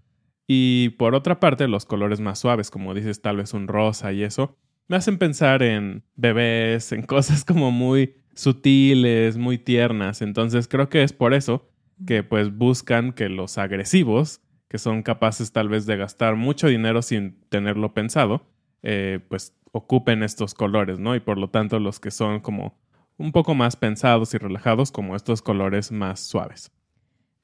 Y 0.47 0.91
por 0.91 1.15
otra 1.15 1.41
parte, 1.41 1.67
los 1.67 1.87
colores 1.87 2.21
más 2.21 2.39
suaves, 2.39 2.71
como 2.71 2.93
dices, 2.93 3.23
tal 3.23 3.39
vez 3.39 3.55
un 3.55 3.67
rosa 3.67 4.13
y 4.13 4.23
eso, 4.23 4.59
me 4.89 4.97
hacen 4.97 5.19
pensar 5.19 5.63
en 5.63 6.05
bebés, 6.15 6.93
en 6.93 7.03
cosas 7.03 7.45
como 7.47 7.71
muy 7.71 8.17
sutiles, 8.35 9.37
muy 9.37 9.59
tiernas. 9.59 10.23
Entonces 10.23 10.69
creo 10.69 10.89
que 10.89 11.03
es 11.03 11.13
por 11.13 11.35
eso 11.35 11.71
que 12.07 12.23
pues 12.23 12.57
buscan 12.57 13.13
que 13.13 13.29
los 13.29 13.57
agresivos, 13.59 14.41
que 14.69 14.79
son 14.79 15.03
capaces 15.03 15.53
tal 15.53 15.69
vez 15.69 15.87
de 15.87 15.97
gastar 15.97 16.37
mucho 16.37 16.67
dinero 16.67 17.03
sin 17.03 17.41
tenerlo 17.49 17.95
pensado, 17.95 18.51
eh, 18.83 19.21
pues 19.29 19.57
ocupen 19.73 20.23
estos 20.23 20.55
colores, 20.55 20.99
¿no? 20.99 21.15
Y 21.15 21.21
por 21.21 21.39
lo 21.39 21.51
tanto 21.51 21.79
los 21.79 22.01
que 22.01 22.11
son 22.11 22.41
como 22.41 22.79
un 23.17 23.33
poco 23.33 23.55
más 23.55 23.77
pensados 23.77 24.35
y 24.35 24.39
relajados, 24.39 24.91
como 24.91 25.15
estos 25.15 25.43
colores 25.43 25.93
más 25.93 26.21
suaves. 26.21 26.73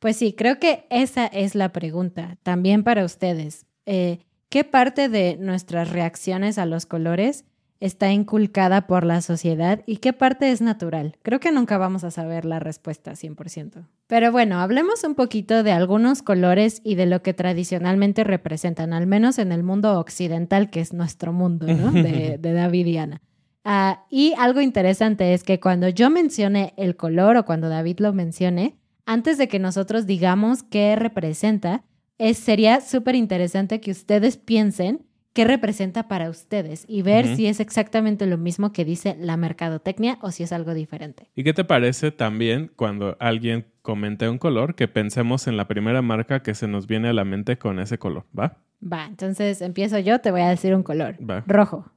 Pues 0.01 0.17
sí, 0.17 0.33
creo 0.33 0.59
que 0.59 0.87
esa 0.91 1.27
es 1.27 1.55
la 1.55 1.73
pregunta 1.73 2.39
también 2.43 2.83
para 2.83 3.05
ustedes. 3.05 3.67
Eh, 3.87 4.21
¿Qué 4.51 4.65
parte 4.65 5.09
de 5.09 5.37
nuestras 5.37 5.91
reacciones 5.91 6.59
a 6.59 6.67
los 6.67 6.85
colores 6.85 7.45
está 7.79 8.11
inculcada 8.11 8.89
por 8.89 9.05
la 9.05 9.23
sociedad 9.23 9.81
y 9.87 9.99
qué 9.99 10.13
parte 10.13 10.51
es 10.51 10.61
natural? 10.61 11.17
Creo 11.23 11.39
que 11.39 11.53
nunca 11.53 11.79
vamos 11.79 12.03
a 12.03 12.11
saber 12.11 12.45
la 12.45 12.59
respuesta 12.59 13.13
100%. 13.13 13.87
Pero 14.09 14.33
bueno, 14.33 14.59
hablemos 14.59 15.05
un 15.05 15.15
poquito 15.15 15.63
de 15.63 15.71
algunos 15.71 16.23
colores 16.23 16.81
y 16.83 16.97
de 16.97 17.07
lo 17.07 17.23
que 17.23 17.33
tradicionalmente 17.33 18.25
representan, 18.25 18.93
al 18.93 19.07
menos 19.07 19.39
en 19.39 19.53
el 19.53 19.63
mundo 19.63 20.01
occidental, 20.01 20.69
que 20.69 20.81
es 20.81 20.93
nuestro 20.93 21.33
mundo, 21.33 21.69
¿no? 21.69 21.93
De, 22.03 22.37
de 22.37 22.53
David 22.53 22.87
y 22.87 22.97
Ana. 22.97 23.23
Ah, 23.65 24.05
y 24.11 24.35
algo 24.37 24.61
interesante 24.61 25.33
es 25.33 25.45
que 25.45 25.61
cuando 25.61 25.89
yo 25.89 26.11
mencione 26.11 26.75
el 26.77 26.97
color 26.97 27.37
o 27.37 27.45
cuando 27.45 27.69
David 27.69 28.01
lo 28.01 28.13
mencione, 28.13 28.81
antes 29.07 29.39
de 29.39 29.47
que 29.47 29.61
nosotros 29.61 30.07
digamos 30.07 30.65
qué 30.65 30.97
representa, 30.97 31.85
es, 32.21 32.37
sería 32.39 32.83
súper 32.83 33.15
interesante 33.15 33.81
que 33.81 33.91
ustedes 33.91 34.37
piensen 34.37 35.07
qué 35.33 35.45
representa 35.45 36.07
para 36.07 36.29
ustedes 36.29 36.85
y 36.87 37.01
ver 37.01 37.35
si 37.35 37.47
es 37.47 37.61
exactamente 37.61 38.27
lo 38.27 38.37
mismo 38.37 38.73
que 38.73 38.85
dice 38.85 39.17
la 39.19 39.39
mercadotecnia 39.39 40.19
o 40.21 40.31
si 40.31 40.43
es 40.43 40.53
algo 40.53 40.75
diferente. 40.75 41.31
¿Y 41.35 41.45
qué 41.45 41.55
te 41.55 41.65
parece 41.65 42.11
también 42.11 42.71
cuando 42.77 43.17
alguien 43.21 43.67
comente 43.81 44.29
un 44.29 44.37
color 44.37 44.75
que 44.75 44.87
pensemos 44.87 45.47
en 45.47 45.57
la 45.57 45.67
primera 45.67 46.03
marca 46.03 46.43
que 46.43 46.55
se 46.55 46.69
nos 46.69 46.87
viene 46.87 47.09
a 47.09 47.13
la 47.15 47.25
mente 47.25 47.57
con 47.57 47.79
ese 47.79 47.97
color? 47.97 48.27
¿Va? 48.39 48.59
Va, 48.81 49.07
entonces 49.07 49.63
empiezo 49.63 49.99
yo, 49.99 50.21
te 50.21 50.31
voy 50.31 50.43
a 50.43 50.49
decir 50.51 50.75
un 50.75 50.83
color. 50.83 51.17
Va. 51.19 51.43
Rojo. 51.47 51.91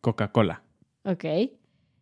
Coca-Cola. 0.00 0.62
Ok. 1.04 1.24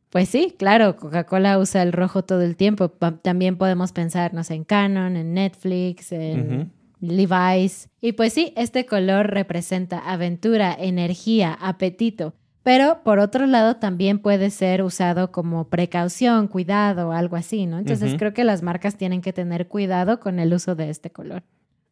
Pues 0.08 0.30
sí, 0.30 0.54
claro, 0.58 0.96
Coca-Cola 0.96 1.58
usa 1.58 1.82
el 1.82 1.92
rojo 1.92 2.24
todo 2.24 2.40
el 2.40 2.56
tiempo. 2.56 2.88
También 2.88 3.58
podemos 3.58 3.92
pensar, 3.92 4.32
no 4.32 4.42
sé, 4.42 4.54
en 4.54 4.64
Canon, 4.64 5.16
en 5.16 5.34
Netflix, 5.34 6.12
en 6.12 6.72
Levi's. 7.00 7.88
Y 8.00 8.12
pues 8.12 8.32
sí, 8.32 8.52
este 8.56 8.86
color 8.86 9.28
representa 9.28 9.98
aventura, 9.98 10.74
energía, 10.78 11.52
apetito. 11.60 12.34
Pero 12.62 13.02
por 13.02 13.18
otro 13.18 13.46
lado 13.46 13.76
también 13.76 14.18
puede 14.18 14.50
ser 14.50 14.82
usado 14.82 15.32
como 15.32 15.68
precaución, 15.68 16.48
cuidado, 16.48 17.12
algo 17.12 17.36
así, 17.36 17.64
¿no? 17.64 17.78
Entonces 17.78 18.16
creo 18.18 18.34
que 18.34 18.44
las 18.44 18.62
marcas 18.62 18.98
tienen 18.98 19.22
que 19.22 19.32
tener 19.32 19.68
cuidado 19.68 20.20
con 20.20 20.38
el 20.38 20.52
uso 20.52 20.74
de 20.74 20.90
este 20.90 21.10
color. 21.10 21.44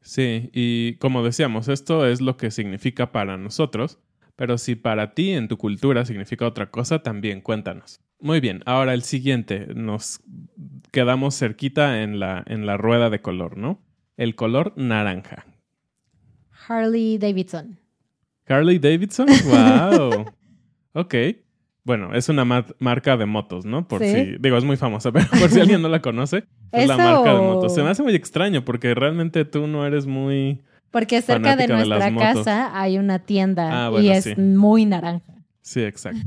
Sí, 0.03 0.51
y 0.53 0.97
como 0.97 1.25
decíamos, 1.25 1.69
esto 1.69 2.07
es 2.07 2.21
lo 2.21 2.37
que 2.37 2.51
significa 2.51 3.11
para 3.11 3.39
nosotros, 3.39 3.99
pero 4.37 4.59
si 4.59 4.75
para 4.75 5.15
ti 5.15 5.31
en 5.31 5.49
tu 5.49 5.57
cultura 5.57 6.05
significa 6.05 6.47
otra 6.47 6.71
cosa, 6.71 7.03
también 7.03 7.41
cuéntanos. 7.41 8.01
Muy 8.21 8.41
bien, 8.41 8.63
ahora 8.67 8.93
el 8.93 9.03
siguiente, 9.03 9.69
nos 9.75 10.21
quedamos 10.93 11.39
cerquita 11.39 12.03
en 12.03 12.21
la, 12.21 12.45
en 12.47 12.67
la 12.67 12.77
rueda 12.77 13.09
de 13.09 13.21
color, 13.21 13.57
¿no? 13.57 13.81
El 14.17 14.35
color 14.35 14.73
naranja. 14.77 15.47
Harley 16.69 17.19
Davidson. 17.19 17.79
Harley 18.49 18.79
Davidson, 18.79 19.27
wow. 19.45 20.27
ok. 20.93 21.15
Bueno, 21.85 22.15
es 22.15 22.29
una 22.29 22.45
marca 22.45 23.17
de 23.17 23.27
motos, 23.27 23.65
¿no? 23.65 23.87
Por 23.87 24.03
si, 24.03 24.37
digo, 24.41 24.57
es 24.57 24.65
muy 24.65 24.77
famosa, 24.77 25.13
pero 25.13 25.27
por 25.29 25.51
si 25.51 25.61
alguien 25.61 25.83
no 25.83 25.89
la 25.89 26.01
conoce, 26.01 26.45
es 26.73 26.89
la 26.89 26.97
marca 26.97 27.35
de 27.35 27.41
motos. 27.41 27.75
Se 27.75 27.83
me 27.83 27.91
hace 27.91 28.03
muy 28.03 28.15
extraño 28.15 28.65
porque 28.65 28.95
realmente 28.95 29.45
tú 29.45 29.67
no 29.67 29.87
eres 29.87 30.07
muy... 30.07 30.63
Porque 30.91 31.23
cerca 31.23 31.57
de 31.57 31.69
nuestra 31.69 32.15
casa 32.15 32.81
hay 32.81 32.99
una 32.99 33.21
tienda 33.21 33.87
ah, 33.87 34.01
y 34.01 34.09
es 34.09 34.37
muy 34.39 34.87
naranja. 34.87 35.35
Sí, 35.61 35.83
exacto. 35.83 36.23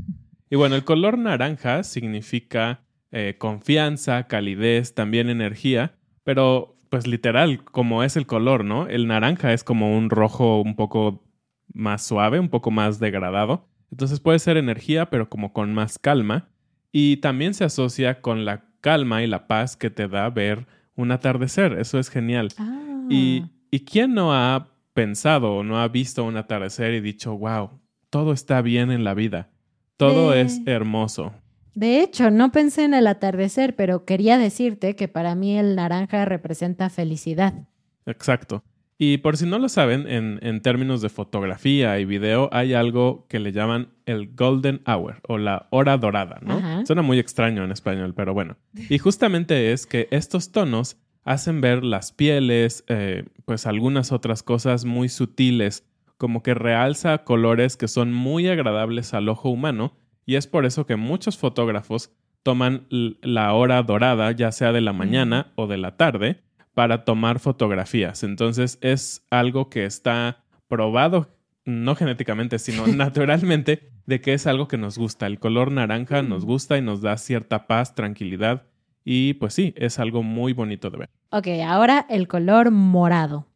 Y 0.48 0.56
bueno, 0.56 0.76
el 0.76 0.84
color 0.84 1.18
naranja 1.18 1.82
significa 1.82 2.80
eh, 3.12 3.34
confianza, 3.38 4.28
calidez, 4.28 4.94
también 4.94 5.28
energía, 5.28 5.94
pero 6.24 6.76
pues 6.90 7.06
literal, 7.06 7.64
como 7.64 8.02
es 8.02 8.16
el 8.16 8.26
color, 8.26 8.64
¿no? 8.64 8.88
El 8.88 9.06
naranja 9.06 9.52
es 9.52 9.64
como 9.64 9.96
un 9.96 10.10
rojo 10.10 10.60
un 10.60 10.74
poco 10.74 11.24
más 11.72 12.04
suave, 12.04 12.40
un 12.40 12.48
poco 12.48 12.70
más 12.70 12.98
degradado. 12.98 13.68
Entonces 13.92 14.20
puede 14.20 14.40
ser 14.40 14.56
energía, 14.56 15.08
pero 15.08 15.30
como 15.30 15.52
con 15.52 15.72
más 15.72 15.98
calma. 15.98 16.48
Y 16.92 17.18
también 17.18 17.54
se 17.54 17.64
asocia 17.64 18.20
con 18.20 18.44
la 18.44 18.64
calma 18.80 19.22
y 19.22 19.28
la 19.28 19.46
paz 19.46 19.76
que 19.76 19.88
te 19.90 20.08
da 20.08 20.28
ver 20.30 20.66
un 20.96 21.12
atardecer. 21.12 21.74
Eso 21.74 21.98
es 21.98 22.10
genial. 22.10 22.48
Ah. 22.58 23.06
Y, 23.08 23.44
¿Y 23.70 23.80
quién 23.80 24.14
no 24.14 24.34
ha 24.34 24.68
pensado 24.92 25.54
o 25.54 25.62
no 25.62 25.80
ha 25.80 25.86
visto 25.86 26.24
un 26.24 26.36
atardecer 26.36 26.92
y 26.94 27.00
dicho, 27.00 27.36
wow, 27.38 27.70
todo 28.10 28.32
está 28.32 28.62
bien 28.62 28.90
en 28.90 29.04
la 29.04 29.14
vida? 29.14 29.48
Todo 29.96 30.34
es 30.34 30.60
hermoso. 30.66 31.32
De 31.80 32.02
hecho, 32.02 32.30
no 32.30 32.52
pensé 32.52 32.84
en 32.84 32.92
el 32.92 33.06
atardecer, 33.06 33.74
pero 33.74 34.04
quería 34.04 34.36
decirte 34.36 34.96
que 34.96 35.08
para 35.08 35.34
mí 35.34 35.58
el 35.58 35.76
naranja 35.76 36.26
representa 36.26 36.90
felicidad. 36.90 37.54
Exacto. 38.04 38.62
Y 38.98 39.16
por 39.16 39.38
si 39.38 39.46
no 39.46 39.58
lo 39.58 39.70
saben, 39.70 40.06
en, 40.06 40.60
términos 40.60 41.00
de 41.00 41.08
fotografía 41.08 41.98
y 41.98 42.04
video 42.04 42.50
hay 42.52 42.74
algo 42.74 43.24
que 43.30 43.38
le 43.38 43.52
llaman 43.52 43.94
el 44.04 44.34
golden 44.34 44.82
hour 44.86 45.22
o 45.26 45.38
la 45.38 45.68
hora 45.70 45.96
dorada, 45.96 46.38
¿no? 46.42 46.84
Suena 46.84 47.00
muy 47.00 47.18
extraño 47.18 47.64
en 47.64 47.72
español, 47.72 48.12
pero 48.14 48.34
bueno. 48.34 48.58
Y 48.90 48.98
justamente 48.98 49.72
es 49.72 49.86
que 49.86 50.06
estos 50.10 50.52
tonos 50.52 50.98
hacen 51.24 51.62
ver 51.62 51.82
las 51.82 52.12
pieles, 52.12 52.84
eh, 52.88 53.24
pues 53.46 53.66
algunas 53.66 54.12
otras 54.12 54.42
cosas 54.42 54.84
muy 54.84 55.08
sutiles, 55.08 55.86
como 56.18 56.42
que 56.42 56.52
realza 56.52 57.24
colores 57.24 57.78
que 57.78 57.88
son 57.88 58.12
muy 58.12 58.48
agradables 58.48 59.14
al 59.14 59.30
ojo 59.30 59.48
humano, 59.48 59.94
y 60.30 60.36
es 60.36 60.46
por 60.46 60.64
eso 60.64 60.86
que 60.86 60.94
muchos 60.94 61.36
fotógrafos 61.36 62.12
toman 62.44 62.86
la 62.88 63.52
hora 63.52 63.82
dorada, 63.82 64.30
ya 64.30 64.52
sea 64.52 64.70
de 64.70 64.80
la 64.80 64.92
mañana 64.92 65.50
o 65.56 65.66
de 65.66 65.76
la 65.76 65.96
tarde, 65.96 66.44
para 66.72 67.04
tomar 67.04 67.40
fotografías. 67.40 68.22
Entonces 68.22 68.78
es 68.80 69.26
algo 69.32 69.70
que 69.70 69.86
está 69.86 70.44
probado, 70.68 71.34
no 71.64 71.96
genéticamente, 71.96 72.60
sino 72.60 72.86
naturalmente, 72.94 73.90
de 74.06 74.20
que 74.20 74.32
es 74.32 74.46
algo 74.46 74.68
que 74.68 74.78
nos 74.78 74.98
gusta. 74.98 75.26
El 75.26 75.40
color 75.40 75.72
naranja 75.72 76.22
nos 76.22 76.44
gusta 76.44 76.78
y 76.78 76.80
nos 76.80 77.02
da 77.02 77.16
cierta 77.16 77.66
paz, 77.66 77.96
tranquilidad. 77.96 78.68
Y 79.04 79.34
pues 79.34 79.52
sí, 79.52 79.74
es 79.76 79.98
algo 79.98 80.22
muy 80.22 80.52
bonito 80.52 80.90
de 80.90 80.98
ver. 80.98 81.10
Ok, 81.30 81.48
ahora 81.66 82.06
el 82.08 82.28
color 82.28 82.70
morado. 82.70 83.48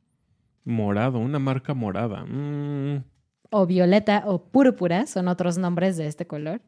Morado, 0.64 1.20
una 1.20 1.38
marca 1.38 1.72
morada. 1.72 2.24
Mm. 2.24 3.04
O 3.56 3.66
violeta 3.66 4.24
o 4.26 4.42
púrpura 4.42 5.06
son 5.06 5.28
otros 5.28 5.58
nombres 5.58 5.96
de 5.96 6.08
este 6.08 6.26
color. 6.26 6.60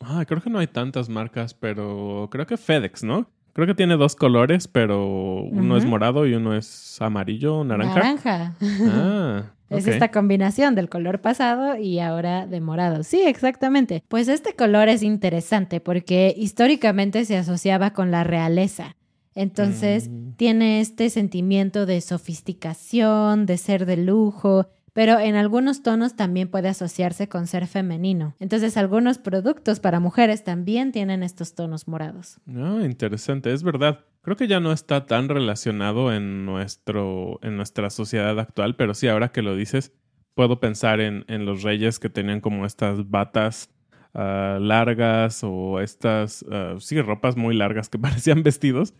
Ah, 0.00 0.24
creo 0.26 0.40
que 0.40 0.48
no 0.48 0.58
hay 0.58 0.66
tantas 0.66 1.10
marcas, 1.10 1.52
pero 1.52 2.28
creo 2.30 2.46
que 2.46 2.56
FedEx, 2.56 3.04
¿no? 3.04 3.28
Creo 3.52 3.66
que 3.66 3.74
tiene 3.74 3.98
dos 3.98 4.16
colores, 4.16 4.66
pero 4.66 5.42
uno 5.42 5.76
es 5.76 5.84
morado 5.84 6.26
y 6.26 6.32
uno 6.32 6.56
es 6.56 6.96
amarillo, 7.02 7.62
naranja. 7.62 7.94
Naranja. 7.94 8.54
Ah, 8.86 9.42
es 9.68 9.86
esta 9.86 10.10
combinación 10.10 10.74
del 10.74 10.88
color 10.88 11.20
pasado 11.20 11.76
y 11.76 11.98
ahora 11.98 12.46
de 12.46 12.62
morado. 12.62 13.02
Sí, 13.02 13.20
exactamente. 13.20 14.02
Pues 14.08 14.28
este 14.28 14.54
color 14.54 14.88
es 14.88 15.02
interesante 15.02 15.80
porque 15.80 16.32
históricamente 16.34 17.26
se 17.26 17.36
asociaba 17.36 17.92
con 17.92 18.10
la 18.10 18.24
realeza. 18.24 18.96
Entonces 19.34 20.08
mm. 20.08 20.32
tiene 20.36 20.80
este 20.80 21.10
sentimiento 21.10 21.84
de 21.84 22.00
sofisticación, 22.00 23.46
de 23.46 23.58
ser 23.58 23.84
de 23.84 23.96
lujo, 23.96 24.68
pero 25.00 25.18
en 25.18 25.34
algunos 25.34 25.82
tonos 25.82 26.14
también 26.14 26.48
puede 26.48 26.68
asociarse 26.68 27.26
con 27.26 27.46
ser 27.46 27.66
femenino. 27.66 28.34
Entonces 28.38 28.76
algunos 28.76 29.16
productos 29.16 29.80
para 29.80 29.98
mujeres 29.98 30.44
también 30.44 30.92
tienen 30.92 31.22
estos 31.22 31.54
tonos 31.54 31.88
morados. 31.88 32.38
Ah, 32.54 32.80
interesante, 32.84 33.50
es 33.50 33.62
verdad. 33.62 34.04
Creo 34.20 34.36
que 34.36 34.46
ya 34.46 34.60
no 34.60 34.72
está 34.72 35.06
tan 35.06 35.30
relacionado 35.30 36.12
en, 36.12 36.44
nuestro, 36.44 37.38
en 37.40 37.56
nuestra 37.56 37.88
sociedad 37.88 38.38
actual, 38.38 38.76
pero 38.76 38.92
sí, 38.92 39.08
ahora 39.08 39.32
que 39.32 39.40
lo 39.40 39.56
dices, 39.56 39.94
puedo 40.34 40.60
pensar 40.60 41.00
en, 41.00 41.24
en 41.28 41.46
los 41.46 41.62
reyes 41.62 41.98
que 41.98 42.10
tenían 42.10 42.42
como 42.42 42.66
estas 42.66 43.08
batas 43.08 43.70
ah, 44.12 44.58
largas 44.60 45.40
o 45.42 45.80
estas, 45.80 46.42
uh, 46.42 46.78
sí, 46.78 47.00
ropas 47.00 47.38
muy 47.38 47.56
largas 47.56 47.88
que 47.88 47.98
parecían 47.98 48.42
vestidos, 48.42 48.92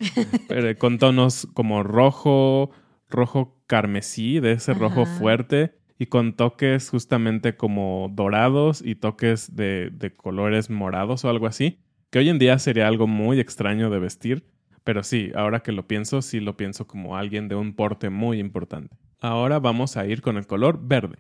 pero 0.49 0.75
con 0.79 0.97
tonos 0.97 1.47
como 1.53 1.83
rojo, 1.83 2.71
rojo 3.11 3.63
carmesí, 3.67 4.41
de 4.41 4.53
ese 4.53 4.73
rojo 4.73 5.05
fuerte 5.05 5.79
y 6.01 6.07
con 6.07 6.33
toques 6.33 6.89
justamente 6.89 7.59
como 7.59 8.11
dorados 8.11 8.83
y 8.83 8.95
toques 8.95 9.55
de, 9.55 10.15
colores 10.17 10.71
morados 10.71 11.27
o 11.27 11.29
algo 11.29 11.47
así, 11.47 11.79
que 12.09 12.21
hoy 12.21 12.31
en 12.31 12.39
día 12.39 12.59
sería 12.59 12.89
algo 12.89 13.07
muy 13.07 13.39
extraño 13.39 13.91
de 13.91 13.99
vestir, 13.99 14.47
pero 14.83 15.03
sí, 15.03 15.31
ahora 15.35 15.61
que 15.61 15.73
lo 15.73 15.87
pienso, 15.87 16.23
sí 16.23 16.41
lo 16.41 16.57
pienso 16.57 16.87
como 16.87 17.19
alguien 17.19 17.49
de 17.49 17.55
un 17.55 17.75
porte 17.75 18.09
muy 18.09 18.39
importante. 18.39 18.97
Ahora 19.21 19.59
vamos 19.59 19.99
a 19.99 20.07
ir 20.07 20.23
con 20.23 20.39
el 20.39 20.47
color 20.47 20.81
verde. 20.83 21.19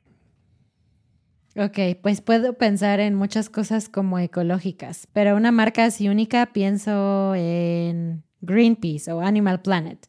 Ok, 1.56 2.00
pues 2.02 2.22
puedo 2.22 2.54
pensar 2.54 3.00
en 3.00 3.14
muchas 3.14 3.50
cosas 3.50 3.90
como 3.90 4.18
ecológicas, 4.18 5.08
pero 5.12 5.36
una 5.36 5.52
marca 5.52 5.84
así 5.84 6.08
única 6.08 6.54
pienso 6.54 7.34
en 7.34 8.24
Greenpeace 8.40 9.12
o 9.12 9.20
Animal 9.20 9.60
Planet. 9.60 10.06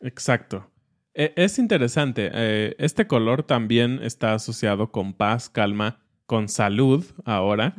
Exacto. 0.00 0.68
E, 1.18 1.32
es 1.34 1.58
interesante. 1.58 2.30
Eh, 2.32 2.76
este 2.78 3.08
color 3.08 3.42
también 3.42 3.98
está 4.02 4.34
asociado 4.34 4.92
con 4.92 5.12
paz, 5.12 5.50
calma, 5.50 5.98
con 6.26 6.48
salud 6.48 7.04
ahora. 7.24 7.74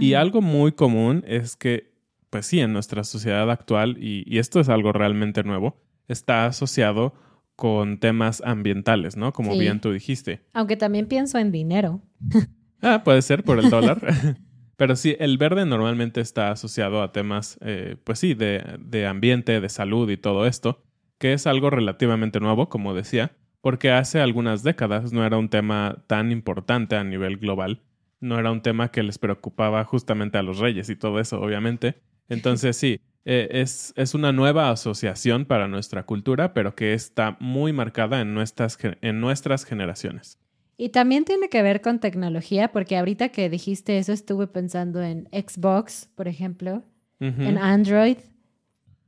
Y 0.00 0.14
ah. 0.14 0.20
algo 0.20 0.40
muy 0.40 0.72
común 0.72 1.24
es 1.26 1.56
que, 1.56 1.92
pues 2.30 2.46
sí, 2.46 2.60
en 2.60 2.72
nuestra 2.72 3.02
sociedad 3.02 3.50
actual, 3.50 3.96
y, 4.00 4.38
esto 4.38 4.60
es 4.60 4.68
algo 4.68 4.92
realmente 4.92 5.42
nuevo, 5.42 5.76
está 6.06 6.46
asociado 6.46 7.14
con 7.56 7.98
temas 7.98 8.42
ambientales, 8.44 9.16
¿no? 9.16 9.32
Como 9.32 9.58
bien 9.58 9.80
tú 9.80 9.90
dijiste. 9.92 10.42
Aunque 10.52 10.76
también 10.76 11.06
pienso 11.06 11.38
en 11.38 11.50
dinero. 11.50 12.00
ah, 12.80 13.02
puede 13.04 13.22
ser 13.22 13.42
por 13.42 13.58
el 13.58 13.70
dólar. 13.70 14.00
Pero 14.76 14.96
sí, 14.96 15.16
el 15.18 15.38
verde 15.38 15.66
normalmente 15.66 16.20
está 16.20 16.50
asociado 16.50 17.02
a 17.02 17.12
temas, 17.12 17.58
eh, 17.60 17.96
pues 18.04 18.20
sí, 18.20 18.34
de 18.34 19.06
ambiente, 19.08 19.60
de 19.60 19.68
salud 19.68 20.10
y 20.10 20.16
todo 20.16 20.46
esto 20.46 20.84
que 21.24 21.32
es 21.32 21.46
algo 21.46 21.70
relativamente 21.70 22.38
nuevo, 22.38 22.68
como 22.68 22.92
decía, 22.92 23.32
porque 23.62 23.90
hace 23.90 24.20
algunas 24.20 24.62
décadas 24.62 25.10
no 25.14 25.24
era 25.24 25.38
un 25.38 25.48
tema 25.48 26.04
tan 26.06 26.30
importante 26.30 26.96
a 26.96 27.02
nivel 27.02 27.38
global, 27.38 27.80
no 28.20 28.38
era 28.38 28.52
un 28.52 28.60
tema 28.60 28.90
que 28.90 29.02
les 29.02 29.16
preocupaba 29.16 29.82
justamente 29.84 30.36
a 30.36 30.42
los 30.42 30.58
reyes 30.58 30.90
y 30.90 30.96
todo 30.96 31.18
eso, 31.20 31.40
obviamente. 31.40 31.94
Entonces 32.28 32.76
sí, 32.76 33.00
eh, 33.24 33.48
es, 33.52 33.94
es, 33.96 34.12
una 34.12 34.32
nueva 34.32 34.68
asociación 34.68 35.46
para 35.46 35.66
nuestra 35.66 36.04
cultura, 36.04 36.52
pero 36.52 36.74
que 36.74 36.92
está 36.92 37.38
muy 37.40 37.72
marcada 37.72 38.20
en 38.20 38.34
nuestras, 38.34 38.76
en 38.82 39.18
nuestras 39.22 39.64
generaciones. 39.64 40.38
Y 40.76 40.90
también 40.90 41.24
tiene 41.24 41.48
que 41.48 41.62
ver 41.62 41.80
con 41.80 42.00
tecnología, 42.00 42.70
porque 42.70 42.98
ahorita 42.98 43.30
que 43.30 43.48
dijiste 43.48 43.96
eso 43.96 44.12
estuve 44.12 44.46
pensando 44.46 45.00
en 45.02 45.26
Xbox, 45.32 46.10
por 46.16 46.28
ejemplo, 46.28 46.82
en 47.18 47.56
Android. 47.56 48.18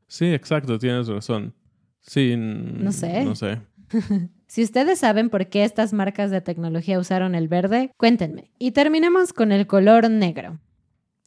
Sí, 0.07 0.33
exacto, 0.33 0.79
tienes 0.79 1.09
razón. 1.09 1.52
Sí, 2.07 2.35
no 2.37 2.92
sé. 2.92 3.25
No 3.25 3.35
sé. 3.35 3.61
si 4.47 4.62
ustedes 4.62 4.99
saben 5.01 5.29
por 5.29 5.49
qué 5.49 5.64
estas 5.64 5.92
marcas 5.92 6.31
de 6.31 6.40
tecnología 6.40 6.99
usaron 6.99 7.35
el 7.35 7.49
verde, 7.49 7.92
cuéntenme. 7.97 8.51
Y 8.59 8.71
terminemos 8.73 9.33
con 9.33 9.53
el 9.53 9.66
color 9.66 10.11
negro. 10.11 10.59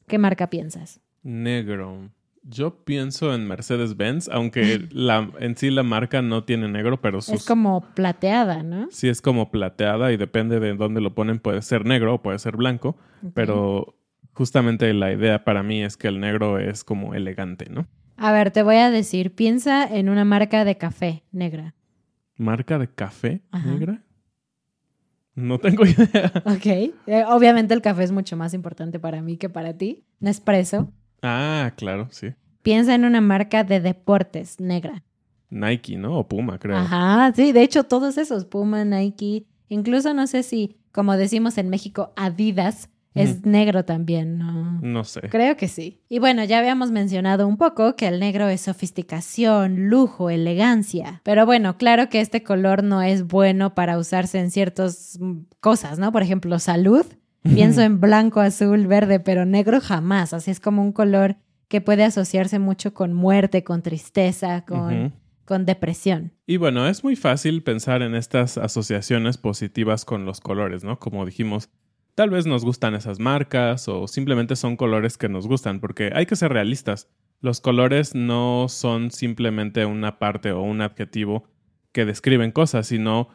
¿Qué 0.08 0.18
marca 0.18 0.50
piensas? 0.50 1.02
Negro. 1.22 2.10
Yo 2.44 2.84
pienso 2.84 3.36
en 3.36 3.48
Mercedes-Benz, 3.48 4.30
aunque 4.30 4.88
la, 4.92 5.30
en 5.40 5.56
sí 5.58 5.70
la 5.70 5.84
marca 5.84 6.22
no 6.22 6.46
tiene 6.46 6.68
negro, 6.70 7.02
pero 7.02 7.20
Es 7.20 7.46
como 7.46 7.82
plateada, 7.94 8.64
¿no? 8.64 8.88
Sí, 8.90 9.10
es 9.10 9.22
como 9.22 9.52
plateada 9.52 10.12
y 10.12 10.18
depende 10.18 10.60
de 10.60 10.74
dónde 10.76 11.02
lo 11.02 11.14
ponen, 11.14 11.40
puede 11.40 11.62
ser 11.62 11.86
negro 11.86 12.16
o 12.16 12.22
puede 12.22 12.40
ser 12.40 12.56
blanco, 12.56 12.98
pero 13.34 13.96
justamente 14.34 14.94
la 14.94 15.12
idea 15.12 15.44
para 15.44 15.64
mí 15.64 15.84
es 15.84 15.98
que 15.98 16.08
el 16.08 16.20
negro 16.22 16.58
es 16.58 16.86
como 16.86 17.14
elegante, 17.14 17.68
¿no? 17.70 17.88
A 18.22 18.32
ver, 18.32 18.52
te 18.52 18.64
voy 18.64 18.76
a 18.76 18.90
decir, 18.92 19.34
piensa 19.34 19.84
en 19.86 20.10
una 20.10 20.26
marca 20.26 20.66
de 20.66 20.78
café 20.78 21.24
negra. 21.32 21.74
¿Marca 22.36 22.78
de 22.78 22.88
café 22.90 23.42
negra? 23.66 24.04
No 25.36 25.58
tengo 25.60 25.86
idea. 25.86 26.32
Ok. 26.46 26.66
Eh, 26.66 27.24
obviamente 27.28 27.74
el 27.74 27.82
café 27.82 28.04
es 28.04 28.12
mucho 28.12 28.36
más 28.36 28.54
importante 28.54 29.00
para 29.00 29.22
mí 29.22 29.38
que 29.38 29.50
para 29.50 29.74
ti. 29.78 30.04
Nespresso. 30.20 30.92
Ah, 31.22 31.72
claro, 31.78 32.08
sí. 32.12 32.34
Piensa 32.62 32.94
en 32.94 33.06
una 33.06 33.22
marca 33.22 33.64
de 33.64 33.80
deportes 33.80 34.60
negra. 34.60 35.04
Nike, 35.50 35.98
¿no? 35.98 36.20
O 36.20 36.28
Puma, 36.28 36.60
creo. 36.60 36.78
Ajá, 36.78 37.32
sí, 37.34 37.52
de 37.52 37.64
hecho 37.64 37.84
todos 37.86 38.18
esos, 38.18 38.46
Puma, 38.46 38.86
Nike, 38.86 39.46
incluso 39.70 40.14
no 40.14 40.28
sé 40.28 40.44
si, 40.44 40.78
como 40.92 41.16
decimos 41.18 41.58
en 41.58 41.70
México, 41.70 42.14
Adidas, 42.16 42.90
es 43.16 43.46
negro 43.46 43.86
también, 43.86 44.38
¿no? 44.38 44.80
No 44.82 45.04
sé. 45.04 45.22
Creo 45.30 45.58
que 45.58 45.68
sí. 45.68 46.02
Y 46.10 46.20
bueno, 46.20 46.44
ya 46.44 46.60
habíamos 46.60 46.92
mencionado 46.92 47.48
un 47.48 47.58
poco 47.58 47.96
que 47.96 48.08
el 48.08 48.20
negro 48.20 48.48
es 48.48 48.62
sofisticación, 48.62 49.90
lujo, 49.90 50.30
elegancia. 50.30 51.22
Pero 51.24 51.46
bueno, 51.46 51.78
claro 51.78 52.10
que 52.10 52.22
este 52.22 52.44
color 52.44 52.84
no 52.84 53.02
es 53.02 53.26
bueno 53.26 53.74
para 53.74 53.98
usarse 53.98 54.40
en 54.40 54.52
ciertas 54.52 55.18
mm, 55.20 55.40
cosas, 55.60 56.00
¿no? 56.00 56.12
Por 56.12 56.22
ejemplo, 56.22 56.60
salud. 56.60 57.06
Pienso 57.42 57.82
en 57.82 58.02
blanco, 58.02 58.42
azul, 58.42 58.86
verde, 58.86 59.20
pero 59.22 59.46
negro 59.46 59.80
jamás. 59.80 60.34
Así 60.34 60.52
es 60.52 60.60
como 60.60 60.82
un 60.82 60.92
color 60.92 61.38
que 61.70 61.80
puede 61.80 62.04
asociarse 62.04 62.60
mucho 62.60 62.94
con 62.94 63.14
muerte, 63.14 63.64
con 63.64 63.82
tristeza, 63.82 64.66
con, 64.66 65.14
con 65.46 65.66
depresión. 65.66 66.34
Y 66.46 66.58
bueno, 66.58 66.88
es 66.88 67.04
muy 67.04 67.16
fácil 67.16 67.64
pensar 67.64 68.02
en 68.02 68.14
estas 68.14 68.58
asociaciones 68.58 69.38
positivas 69.38 70.04
con 70.04 70.26
los 70.26 70.42
colores, 70.42 70.84
¿no? 70.84 71.00
Como 71.00 71.26
dijimos, 71.26 71.70
tal 72.20 72.32
vez 72.32 72.46
nos 72.46 72.66
gustan 72.66 72.96
esas 72.96 73.18
marcas 73.18 73.88
o 73.88 74.06
simplemente 74.06 74.58
son 74.58 74.76
colores 74.76 75.18
que 75.18 75.30
nos 75.30 75.48
gustan, 75.48 75.80
porque 75.80 76.12
hay 76.14 76.26
que 76.26 76.36
ser 76.36 76.52
realistas. 76.52 77.08
Los 77.40 77.62
colores 77.62 78.14
no 78.14 78.66
son 78.68 79.10
simplemente 79.12 79.86
una 79.86 80.20
parte 80.20 80.52
o 80.52 80.62
un 80.62 80.82
adjetivo 80.82 81.46
que 81.94 82.04
describen 82.04 82.52
cosas, 82.52 82.88
sino 82.88 83.30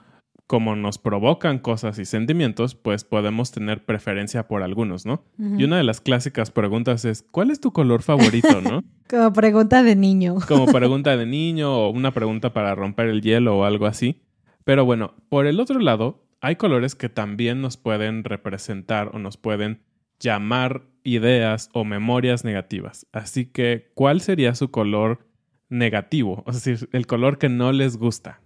como 0.46 0.76
nos 0.76 0.98
provocan 0.98 1.60
cosas 1.60 1.98
y 1.98 2.04
sentimientos, 2.04 2.74
pues 2.74 3.04
podemos 3.04 3.52
tener 3.52 3.86
preferencia 3.86 4.48
por 4.48 4.62
algunos, 4.62 5.06
¿no? 5.06 5.24
Y 5.38 5.64
una 5.64 5.78
de 5.78 5.84
las 5.84 6.02
clásicas 6.02 6.50
preguntas 6.50 7.06
es, 7.06 7.22
¿cuál 7.22 7.50
es 7.50 7.60
tu 7.60 7.72
color 7.72 8.02
favorito, 8.02 8.60
no? 8.60 8.84
como 9.08 9.32
pregunta 9.32 9.82
de 9.82 9.96
niño. 9.96 10.34
como 10.46 10.66
pregunta 10.66 11.16
de 11.16 11.24
niño 11.24 11.74
o 11.74 11.88
una 11.88 12.12
pregunta 12.12 12.52
para 12.52 12.74
romper 12.74 13.08
el 13.08 13.22
hielo 13.22 13.56
o 13.56 13.64
algo 13.64 13.86
así. 13.86 14.20
Pero 14.64 14.84
bueno, 14.84 15.14
por 15.30 15.46
el 15.46 15.58
otro 15.58 15.78
lado, 15.78 16.23
hay 16.44 16.56
colores 16.56 16.94
que 16.94 17.08
también 17.08 17.62
nos 17.62 17.78
pueden 17.78 18.22
representar 18.22 19.08
o 19.14 19.18
nos 19.18 19.38
pueden 19.38 19.80
llamar 20.20 20.82
ideas 21.02 21.70
o 21.72 21.84
memorias 21.84 22.44
negativas. 22.44 23.06
Así 23.12 23.46
que, 23.46 23.90
¿cuál 23.94 24.20
sería 24.20 24.54
su 24.54 24.70
color 24.70 25.26
negativo? 25.70 26.44
Es 26.46 26.62
decir, 26.62 26.90
el 26.92 27.06
color 27.06 27.38
que 27.38 27.48
no 27.48 27.72
les 27.72 27.96
gusta. 27.96 28.42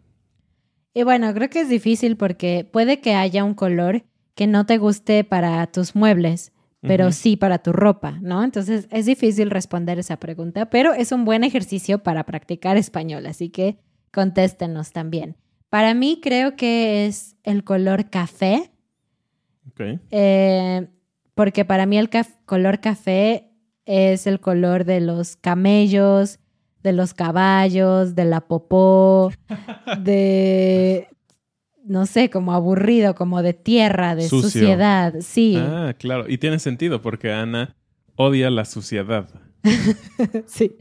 Y 0.94 1.02
bueno, 1.02 1.34
creo 1.34 1.50
que 1.50 1.62
es 1.62 1.68
difícil 1.68 2.16
porque 2.16 2.68
puede 2.72 3.00
que 3.00 3.14
haya 3.14 3.42
un 3.42 3.54
color 3.54 4.04
que 4.36 4.46
no 4.46 4.64
te 4.64 4.78
guste 4.78 5.24
para 5.24 5.66
tus 5.66 5.96
muebles, 5.96 6.52
pero 6.80 7.10
sí 7.10 7.36
para 7.36 7.58
tu 7.58 7.72
ropa, 7.72 8.20
¿no? 8.22 8.44
Entonces 8.44 8.86
es 8.92 9.06
difícil 9.06 9.50
responder 9.50 9.98
esa 9.98 10.18
pregunta, 10.20 10.70
pero 10.70 10.94
es 10.94 11.10
un 11.10 11.24
buen 11.24 11.42
ejercicio 11.42 12.04
para 12.04 12.24
practicar 12.24 12.76
español, 12.76 13.26
así 13.26 13.48
que 13.48 13.80
contéstenos 14.12 14.92
también. 14.92 15.36
Para 15.68 15.94
mí 15.94 16.20
creo 16.22 16.56
que 16.56 17.06
es 17.06 17.36
el 17.44 17.64
color 17.64 18.10
café. 18.10 18.70
Ok. 19.68 20.00
Eh, 20.10 20.88
porque 21.34 21.64
para 21.64 21.86
mí 21.86 21.98
el 21.98 22.10
color 22.46 22.80
café 22.80 23.50
es 23.84 24.26
el 24.26 24.40
color 24.40 24.84
de 24.84 25.00
los 25.00 25.36
camellos, 25.36 26.40
de 26.82 26.92
los 26.92 27.14
caballos, 27.14 28.14
de 28.14 28.24
la 28.24 28.40
popó, 28.40 29.30
de, 30.00 31.08
no 31.84 32.06
sé, 32.06 32.30
como 32.30 32.52
aburrido, 32.52 33.14
como 33.14 33.42
de 33.42 33.54
tierra, 33.54 34.14
de 34.14 34.28
suciedad. 34.28 35.14
Sí. 35.20 35.56
Ah, 35.58 35.94
claro. 35.98 36.24
Y 36.28 36.38
tiene 36.38 36.58
sentido 36.58 37.02
porque 37.02 37.32
Ana 37.32 37.76
odia 38.16 38.50
la 38.50 38.64
suciedad. 38.64 39.28
sí. 40.46 40.76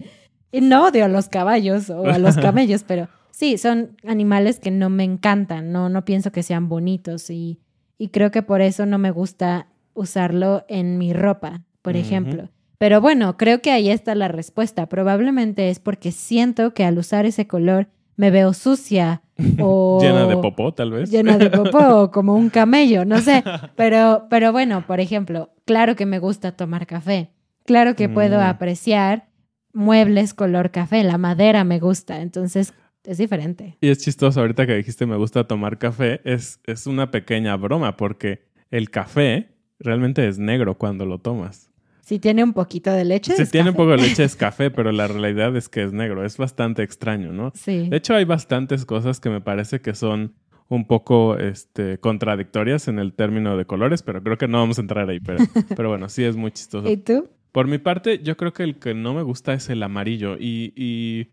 Y 0.51 0.61
no 0.61 0.87
odio 0.87 1.05
a 1.05 1.07
los 1.07 1.29
caballos 1.29 1.89
o 1.89 2.05
a 2.05 2.17
los 2.17 2.35
camellos, 2.37 2.83
pero 2.83 3.09
sí, 3.37 3.59
son 3.59 3.95
animales 4.03 4.59
que 4.59 4.71
no 4.71 4.89
me 4.89 5.03
encantan, 5.03 5.71
no, 5.71 5.89
no 5.89 6.05
pienso 6.05 6.31
que 6.31 6.41
sean 6.41 6.69
bonitos 6.69 7.29
y, 7.29 7.59
y 7.99 8.07
creo 8.07 8.31
que 8.31 8.41
por 8.41 8.61
eso 8.61 8.87
no 8.87 8.97
me 8.97 9.11
gusta 9.11 9.67
usarlo 9.93 10.65
en 10.67 10.97
mi 10.97 11.13
ropa, 11.13 11.61
por 11.83 11.95
ejemplo. 11.95 12.49
Pero 12.79 12.99
bueno, 12.99 13.37
creo 13.37 13.61
que 13.61 13.69
ahí 13.69 13.89
está 13.91 14.15
la 14.15 14.27
respuesta. 14.27 14.87
Probablemente 14.87 15.69
es 15.69 15.79
porque 15.79 16.11
siento 16.11 16.73
que 16.73 16.83
al 16.83 16.97
usar 16.97 17.27
ese 17.27 17.45
color 17.45 17.87
me 18.15 18.31
veo 18.31 18.53
sucia 18.53 19.21
o... 19.61 19.99
llena 20.01 20.25
de 20.25 20.37
popó, 20.37 20.73
tal 20.73 20.91
vez. 20.91 21.11
Llena 21.11 21.37
de 21.37 21.51
popó 21.51 22.01
o 22.01 22.11
como 22.11 22.33
un 22.33 22.49
camello, 22.49 23.05
no 23.05 23.19
sé. 23.19 23.43
Pero, 23.75 24.25
pero 24.31 24.51
bueno, 24.51 24.85
por 24.87 24.99
ejemplo, 24.99 25.51
claro 25.65 25.95
que 25.95 26.07
me 26.07 26.17
gusta 26.17 26.53
tomar 26.53 26.87
café. 26.87 27.29
Claro 27.65 27.95
que 27.95 28.09
puedo 28.09 28.39
mm. 28.39 28.43
apreciar 28.43 29.27
muebles 29.73 30.33
color 30.33 30.71
café. 30.71 31.03
La 31.03 31.19
madera 31.19 31.63
me 31.63 31.79
gusta. 31.79 32.21
Entonces, 32.21 32.73
es 33.07 33.17
diferente. 33.17 33.77
Y 33.79 33.87
es 33.87 33.99
chistoso, 33.99 34.41
ahorita 34.41 34.67
que 34.67 34.75
dijiste 34.75 35.05
me 35.05 35.15
gusta 35.15 35.45
tomar 35.45 35.77
café, 35.77 36.19
es, 36.25 36.59
es 36.65 36.87
una 36.87 37.09
pequeña 37.09 37.55
broma 37.55 37.95
porque 37.95 38.41
el 38.69 38.89
café 38.89 39.49
realmente 39.79 40.27
es 40.27 40.37
negro 40.39 40.77
cuando 40.77 41.05
lo 41.05 41.19
tomas. 41.19 41.71
Si 42.01 42.19
tiene 42.19 42.43
un 42.43 42.53
poquito 42.53 42.91
de 42.91 43.05
leche. 43.05 43.35
Si 43.35 43.49
tiene 43.49 43.71
un 43.71 43.75
poco 43.75 43.91
de 43.91 43.97
leche 43.97 44.23
es 44.23 44.35
café, 44.37 44.71
pero 44.71 44.91
la 44.91 45.07
realidad 45.07 45.55
es 45.55 45.69
que 45.69 45.83
es 45.83 45.93
negro. 45.93 46.25
Es 46.25 46.37
bastante 46.37 46.83
extraño, 46.83 47.31
¿no? 47.31 47.51
Sí. 47.55 47.89
De 47.89 47.97
hecho, 47.97 48.13
hay 48.13 48.25
bastantes 48.25 48.85
cosas 48.85 49.19
que 49.19 49.29
me 49.29 49.41
parece 49.41 49.81
que 49.81 49.93
son 49.93 50.35
un 50.69 50.85
poco 50.85 51.37
este, 51.37 51.97
contradictorias 51.99 52.87
en 52.87 52.99
el 52.99 53.13
término 53.13 53.57
de 53.57 53.65
colores, 53.65 54.03
pero 54.03 54.21
creo 54.21 54.37
que 54.37 54.47
no 54.47 54.59
vamos 54.59 54.77
a 54.77 54.81
entrar 54.81 55.09
ahí. 55.09 55.19
Pero, 55.19 55.39
pero 55.75 55.89
bueno, 55.89 56.09
sí 56.09 56.23
es 56.23 56.35
muy 56.35 56.51
chistoso. 56.51 56.89
¿Y 56.89 56.97
tú? 56.97 57.29
Por 57.51 57.67
mi 57.67 57.77
parte, 57.77 58.19
yo 58.19 58.37
creo 58.37 58.53
que 58.53 58.63
el 58.63 58.79
que 58.79 58.93
no 58.93 59.13
me 59.13 59.21
gusta 59.21 59.53
es 59.53 59.69
el 59.69 59.83
amarillo. 59.83 60.37
Y, 60.39 60.73
y 60.75 61.31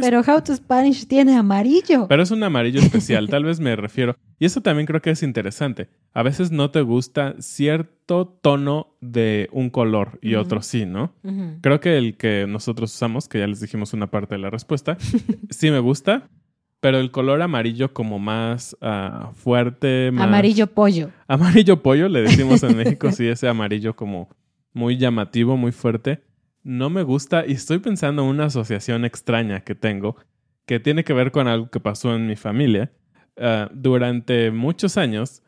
pero 0.00 0.20
How 0.20 0.42
to 0.42 0.54
Spanish 0.54 1.06
tiene 1.06 1.36
amarillo. 1.36 2.06
Pero 2.08 2.22
es 2.22 2.30
un 2.30 2.42
amarillo 2.42 2.80
especial, 2.80 3.28
tal 3.30 3.44
vez 3.44 3.60
me 3.60 3.76
refiero. 3.76 4.16
Y 4.38 4.44
eso 4.44 4.60
también 4.60 4.86
creo 4.86 5.00
que 5.00 5.10
es 5.10 5.22
interesante. 5.22 5.88
A 6.12 6.22
veces 6.22 6.50
no 6.50 6.70
te 6.70 6.82
gusta 6.82 7.34
cierto 7.38 8.38
tono 8.42 8.94
de 9.00 9.48
un 9.52 9.70
color 9.70 10.18
y 10.22 10.34
otro 10.34 10.62
sí, 10.62 10.84
¿no? 10.84 11.14
Creo 11.60 11.80
que 11.80 11.96
el 11.96 12.16
que 12.16 12.46
nosotros 12.48 12.94
usamos, 12.94 13.28
que 13.28 13.38
ya 13.38 13.46
les 13.46 13.60
dijimos 13.60 13.92
una 13.92 14.10
parte 14.10 14.34
de 14.34 14.40
la 14.40 14.50
respuesta, 14.50 14.96
sí 15.50 15.70
me 15.70 15.78
gusta, 15.78 16.28
pero 16.80 16.98
el 16.98 17.10
color 17.10 17.42
amarillo 17.42 17.92
como 17.92 18.18
más 18.18 18.76
ah, 18.80 19.30
fuerte, 19.34 20.10
más... 20.12 20.26
Amarillo 20.26 20.66
pollo. 20.66 21.10
Amarillo 21.28 21.82
pollo, 21.82 22.08
le 22.08 22.22
decimos 22.22 22.62
en 22.62 22.76
México, 22.76 23.12
sí, 23.12 23.26
ese 23.26 23.48
amarillo 23.48 23.94
como 23.94 24.28
muy 24.72 24.96
llamativo, 24.96 25.56
muy 25.56 25.72
fuerte 25.72 26.22
no 26.70 26.88
me 26.88 27.02
gusta 27.02 27.44
y 27.46 27.52
estoy 27.52 27.78
pensando 27.78 28.22
en 28.22 28.28
una 28.28 28.44
asociación 28.44 29.04
extraña 29.04 29.60
que 29.60 29.74
tengo 29.74 30.16
que 30.66 30.78
tiene 30.78 31.02
que 31.02 31.12
ver 31.12 31.32
con 31.32 31.48
algo 31.48 31.68
que 31.68 31.80
pasó 31.80 32.14
en 32.14 32.28
mi 32.28 32.36
familia. 32.36 32.92
Ah, 33.36 33.68
durante 33.74 34.52
muchos 34.52 34.96
años 34.96 35.42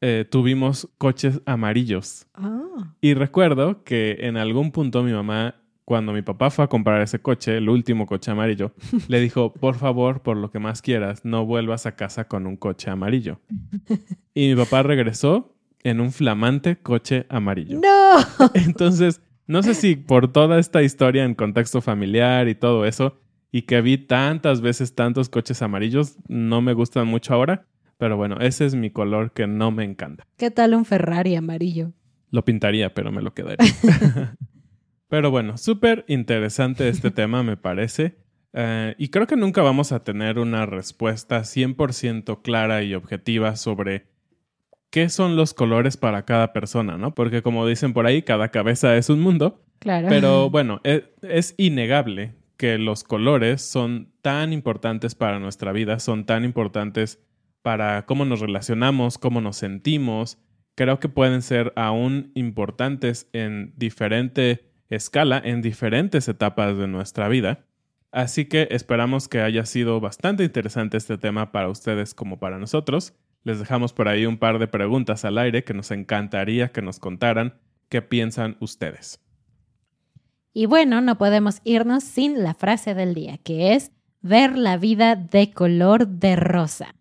eh, 0.00 0.24
tuvimos 0.28 0.88
coches 0.96 1.42
amarillos. 1.44 2.26
Ah. 2.32 2.94
Y 3.02 3.12
recuerdo 3.12 3.84
que 3.84 4.16
en 4.20 4.38
algún 4.38 4.72
punto 4.72 5.02
mi 5.02 5.12
mamá, 5.12 5.56
cuando 5.84 6.14
mi 6.14 6.22
papá 6.22 6.48
fue 6.48 6.64
a 6.64 6.68
comprar 6.68 7.02
ese 7.02 7.20
coche, 7.20 7.58
el 7.58 7.68
último 7.68 8.06
coche 8.06 8.30
amarillo, 8.30 8.72
le 9.08 9.20
dijo, 9.20 9.52
por 9.52 9.74
favor, 9.74 10.22
por 10.22 10.38
lo 10.38 10.50
que 10.50 10.58
más 10.58 10.80
quieras, 10.80 11.22
no 11.22 11.44
vuelvas 11.44 11.84
a 11.84 11.96
casa 11.96 12.28
con 12.28 12.46
un 12.46 12.56
coche 12.56 12.90
amarillo. 12.90 13.40
Y 14.34 14.48
mi 14.48 14.56
papá 14.56 14.82
regresó 14.82 15.54
en 15.82 16.00
un 16.00 16.12
flamante 16.12 16.76
coche 16.76 17.26
amarillo. 17.28 17.78
No. 17.78 18.48
Entonces 18.54 19.20
no 19.46 19.62
sé 19.62 19.74
si 19.74 19.96
por 19.96 20.32
toda 20.32 20.58
esta 20.58 20.82
historia 20.82 21.24
en 21.24 21.34
contexto 21.34 21.80
familiar 21.80 22.48
y 22.48 22.54
todo 22.54 22.86
eso, 22.86 23.20
y 23.50 23.62
que 23.62 23.80
vi 23.80 23.98
tantas 23.98 24.60
veces 24.60 24.94
tantos 24.94 25.28
coches 25.28 25.60
amarillos, 25.62 26.16
no 26.28 26.62
me 26.62 26.72
gustan 26.72 27.06
mucho 27.06 27.34
ahora, 27.34 27.66
pero 27.98 28.16
bueno, 28.16 28.38
ese 28.40 28.64
es 28.64 28.74
mi 28.74 28.90
color 28.90 29.32
que 29.32 29.46
no 29.46 29.70
me 29.70 29.84
encanta. 29.84 30.26
¿Qué 30.36 30.50
tal 30.50 30.74
un 30.74 30.84
Ferrari 30.84 31.36
amarillo? 31.36 31.92
Lo 32.30 32.44
pintaría, 32.44 32.94
pero 32.94 33.12
me 33.12 33.22
lo 33.22 33.34
quedaría. 33.34 33.72
pero 35.08 35.30
bueno, 35.30 35.58
súper 35.58 36.04
interesante 36.08 36.88
este 36.88 37.10
tema, 37.12 37.42
me 37.42 37.56
parece. 37.56 38.16
Eh, 38.54 38.94
y 38.98 39.08
creo 39.08 39.26
que 39.26 39.36
nunca 39.36 39.62
vamos 39.62 39.92
a 39.92 40.02
tener 40.02 40.38
una 40.38 40.66
respuesta 40.66 41.40
100% 41.40 42.42
clara 42.42 42.82
y 42.82 42.94
objetiva 42.94 43.56
sobre 43.56 44.06
qué 44.92 45.08
son 45.08 45.36
los 45.36 45.54
colores 45.54 45.96
para 45.96 46.24
cada 46.26 46.52
persona, 46.52 46.98
¿no? 46.98 47.14
Porque 47.14 47.42
como 47.42 47.66
dicen 47.66 47.94
por 47.94 48.06
ahí, 48.06 48.22
cada 48.22 48.50
cabeza 48.50 48.94
es 48.96 49.08
un 49.08 49.20
mundo. 49.20 49.64
Claro. 49.78 50.06
Pero 50.08 50.50
bueno, 50.50 50.80
es, 50.84 51.04
es, 51.22 51.54
innegable 51.56 52.34
que 52.58 52.78
los 52.78 53.02
colores 53.02 53.62
son 53.62 54.12
tan 54.20 54.52
importantes 54.52 55.14
para 55.16 55.40
nuestra 55.40 55.72
vida, 55.72 55.98
son 55.98 56.26
tan 56.26 56.44
importantes 56.44 57.18
para 57.62 58.04
cómo 58.04 58.26
nos 58.26 58.40
relacionamos, 58.40 59.16
cómo 59.16 59.40
nos 59.40 59.56
sentimos, 59.56 60.38
creo 60.74 61.00
que 61.00 61.08
pueden 61.08 61.40
ser 61.40 61.72
aún 61.74 62.30
importantes 62.34 63.28
en 63.32 63.72
diferente 63.76 64.70
escala, 64.90 65.40
en 65.42 65.62
diferentes 65.62 66.28
etapas 66.28 66.76
de 66.76 66.86
nuestra 66.86 67.28
vida. 67.28 67.64
Así 68.10 68.44
que 68.44 68.68
esperamos 68.70 69.26
que 69.26 69.40
haya 69.40 69.64
sido 69.64 70.00
bastante 70.00 70.44
interesante 70.44 70.98
este 70.98 71.16
tema 71.16 71.50
para 71.50 71.70
ustedes 71.70 72.12
como 72.12 72.38
para 72.38 72.58
nosotros. 72.58 73.14
Les 73.44 73.58
dejamos 73.58 73.92
por 73.92 74.08
ahí 74.08 74.26
un 74.26 74.38
par 74.38 74.58
de 74.58 74.68
preguntas 74.68 75.24
al 75.24 75.38
aire 75.38 75.64
que 75.64 75.74
nos 75.74 75.90
encantaría 75.90 76.68
que 76.68 76.82
nos 76.82 76.98
contaran 76.98 77.54
qué 77.88 78.02
piensan 78.02 78.56
ustedes. 78.60 79.20
Y 80.54 80.66
bueno, 80.66 81.00
no 81.00 81.18
podemos 81.18 81.60
irnos 81.64 82.04
sin 82.04 82.42
la 82.42 82.54
frase 82.54 82.94
del 82.94 83.14
día, 83.14 83.38
que 83.38 83.74
es 83.74 83.90
ver 84.20 84.56
la 84.56 84.76
vida 84.76 85.16
de 85.16 85.50
color 85.50 86.06
de 86.06 86.36
rosa. 86.36 86.94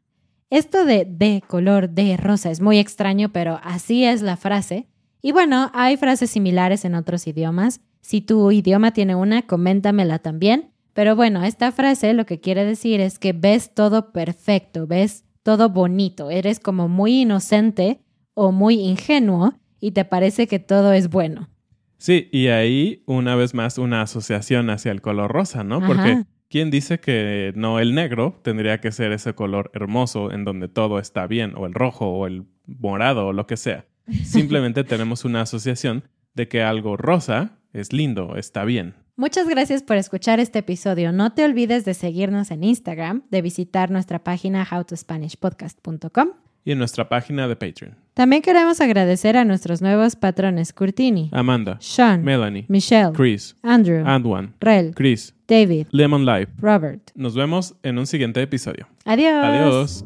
Esto 0.49 0.85
de 0.85 1.05
de 1.05 1.43
color 1.47 1.89
de 1.89 2.17
rosa 2.17 2.49
es 2.49 2.59
muy 2.59 2.79
extraño, 2.79 3.29
pero 3.31 3.59
así 3.63 4.03
es 4.03 4.21
la 4.21 4.37
frase. 4.37 4.87
Y 5.21 5.31
bueno, 5.31 5.69
hay 5.73 5.97
frases 5.97 6.31
similares 6.31 6.83
en 6.85 6.95
otros 6.95 7.27
idiomas. 7.27 7.81
Si 8.01 8.21
tu 8.21 8.51
idioma 8.51 8.91
tiene 8.91 9.15
una, 9.15 9.43
coméntamela 9.43 10.19
también. 10.19 10.71
Pero 10.93 11.15
bueno, 11.15 11.43
esta 11.43 11.71
frase 11.71 12.13
lo 12.13 12.25
que 12.25 12.39
quiere 12.39 12.65
decir 12.65 12.99
es 12.99 13.19
que 13.19 13.31
ves 13.31 13.73
todo 13.73 14.11
perfecto, 14.11 14.87
ves 14.87 15.23
todo 15.43 15.69
bonito, 15.69 16.29
eres 16.29 16.59
como 16.59 16.87
muy 16.87 17.21
inocente 17.21 18.01
o 18.33 18.51
muy 18.51 18.79
ingenuo 18.79 19.53
y 19.79 19.91
te 19.91 20.05
parece 20.05 20.47
que 20.47 20.59
todo 20.59 20.93
es 20.93 21.09
bueno. 21.09 21.49
Sí, 21.97 22.29
y 22.31 22.47
ahí 22.47 23.03
una 23.05 23.35
vez 23.35 23.53
más 23.53 23.77
una 23.77 24.01
asociación 24.01 24.69
hacia 24.69 24.91
el 24.91 25.01
color 25.01 25.31
rosa, 25.31 25.63
¿no? 25.63 25.85
Porque 25.85 26.23
¿Quién 26.51 26.69
dice 26.69 26.99
que 26.99 27.53
no 27.55 27.79
el 27.79 27.95
negro 27.95 28.37
tendría 28.43 28.81
que 28.81 28.91
ser 28.91 29.13
ese 29.13 29.33
color 29.33 29.71
hermoso 29.73 30.33
en 30.33 30.43
donde 30.43 30.67
todo 30.67 30.99
está 30.99 31.25
bien, 31.25 31.53
o 31.55 31.65
el 31.65 31.73
rojo, 31.73 32.07
o 32.07 32.27
el 32.27 32.43
morado, 32.65 33.27
o 33.27 33.33
lo 33.33 33.47
que 33.47 33.55
sea? 33.55 33.85
Simplemente 34.25 34.83
tenemos 34.83 35.23
una 35.23 35.41
asociación 35.41 36.03
de 36.33 36.49
que 36.49 36.61
algo 36.61 36.97
rosa 36.97 37.57
es 37.71 37.93
lindo, 37.93 38.35
está 38.35 38.65
bien. 38.65 38.95
Muchas 39.15 39.47
gracias 39.47 39.83
por 39.83 39.97
escuchar 39.97 40.39
este 40.39 40.59
episodio. 40.59 41.11
No 41.11 41.33
te 41.33 41.45
olvides 41.45 41.85
de 41.85 41.93
seguirnos 41.93 42.49
en 42.51 42.63
Instagram, 42.63 43.23
de 43.29 43.41
visitar 43.41 43.91
nuestra 43.91 44.23
página 44.23 44.67
howtospanishpodcast.com 44.69 46.29
y 46.63 46.71
en 46.71 46.77
nuestra 46.77 47.09
página 47.09 47.47
de 47.47 47.55
Patreon. 47.55 47.95
También 48.13 48.41
queremos 48.41 48.81
agradecer 48.81 49.37
a 49.37 49.45
nuestros 49.45 49.81
nuevos 49.81 50.15
patrones 50.15 50.73
Curtini, 50.73 51.29
Amanda, 51.31 51.77
Sean, 51.79 52.23
Melanie, 52.23 52.65
Michelle, 52.67 53.13
Chris, 53.13 53.55
Andrew, 53.63 54.05
Anduan, 54.05 54.53
Rel, 54.59 54.93
Chris, 54.93 55.33
David, 55.47 55.87
Lemon 55.91 56.25
Life, 56.25 56.51
Robert. 56.59 57.11
Nos 57.15 57.35
vemos 57.35 57.75
en 57.83 57.97
un 57.97 58.05
siguiente 58.05 58.41
episodio. 58.41 58.87
Adiós. 59.05 59.43
Adiós. 59.43 60.05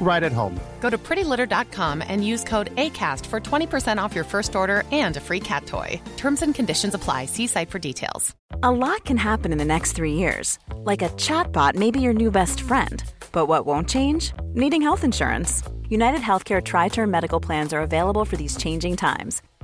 right 0.00 0.22
at 0.24 0.32
home. 0.32 0.58
Go 0.80 0.90
to 0.90 0.98
prettylitter.com 0.98 2.02
and 2.02 2.26
use 2.26 2.42
code 2.42 2.74
ACAST 2.74 3.24
for 3.26 3.38
20% 3.38 4.02
off 4.02 4.14
your 4.14 4.24
first 4.24 4.56
order 4.56 4.82
and 4.90 5.16
a 5.16 5.20
free 5.20 5.40
cat 5.40 5.66
toy. 5.66 6.00
Terms 6.16 6.42
and 6.42 6.54
conditions 6.54 6.94
apply. 6.94 7.26
See 7.26 7.46
site 7.46 7.70
for 7.70 7.78
details. 7.78 8.34
A 8.62 8.70
lot 8.70 9.04
can 9.04 9.16
happen 9.16 9.52
in 9.52 9.58
the 9.58 9.64
next 9.64 9.92
three 9.92 10.14
years. 10.14 10.58
Like 10.74 11.02
a 11.02 11.10
chatbot 11.10 11.76
may 11.76 11.92
be 11.92 12.00
your 12.00 12.14
new 12.14 12.30
best 12.30 12.60
friend. 12.60 13.02
But 13.30 13.46
what 13.46 13.64
won't 13.64 13.88
change? 13.88 14.32
Needing 14.54 14.82
health 14.82 15.04
insurance. 15.04 15.62
United 15.88 16.20
Healthcare 16.20 16.62
Tri 16.64 16.88
Term 16.88 17.10
Medical 17.10 17.40
Plans 17.40 17.72
are 17.72 17.80
available 17.80 18.24
for 18.24 18.36
these 18.36 18.56
changing 18.56 18.96
times 18.96 19.42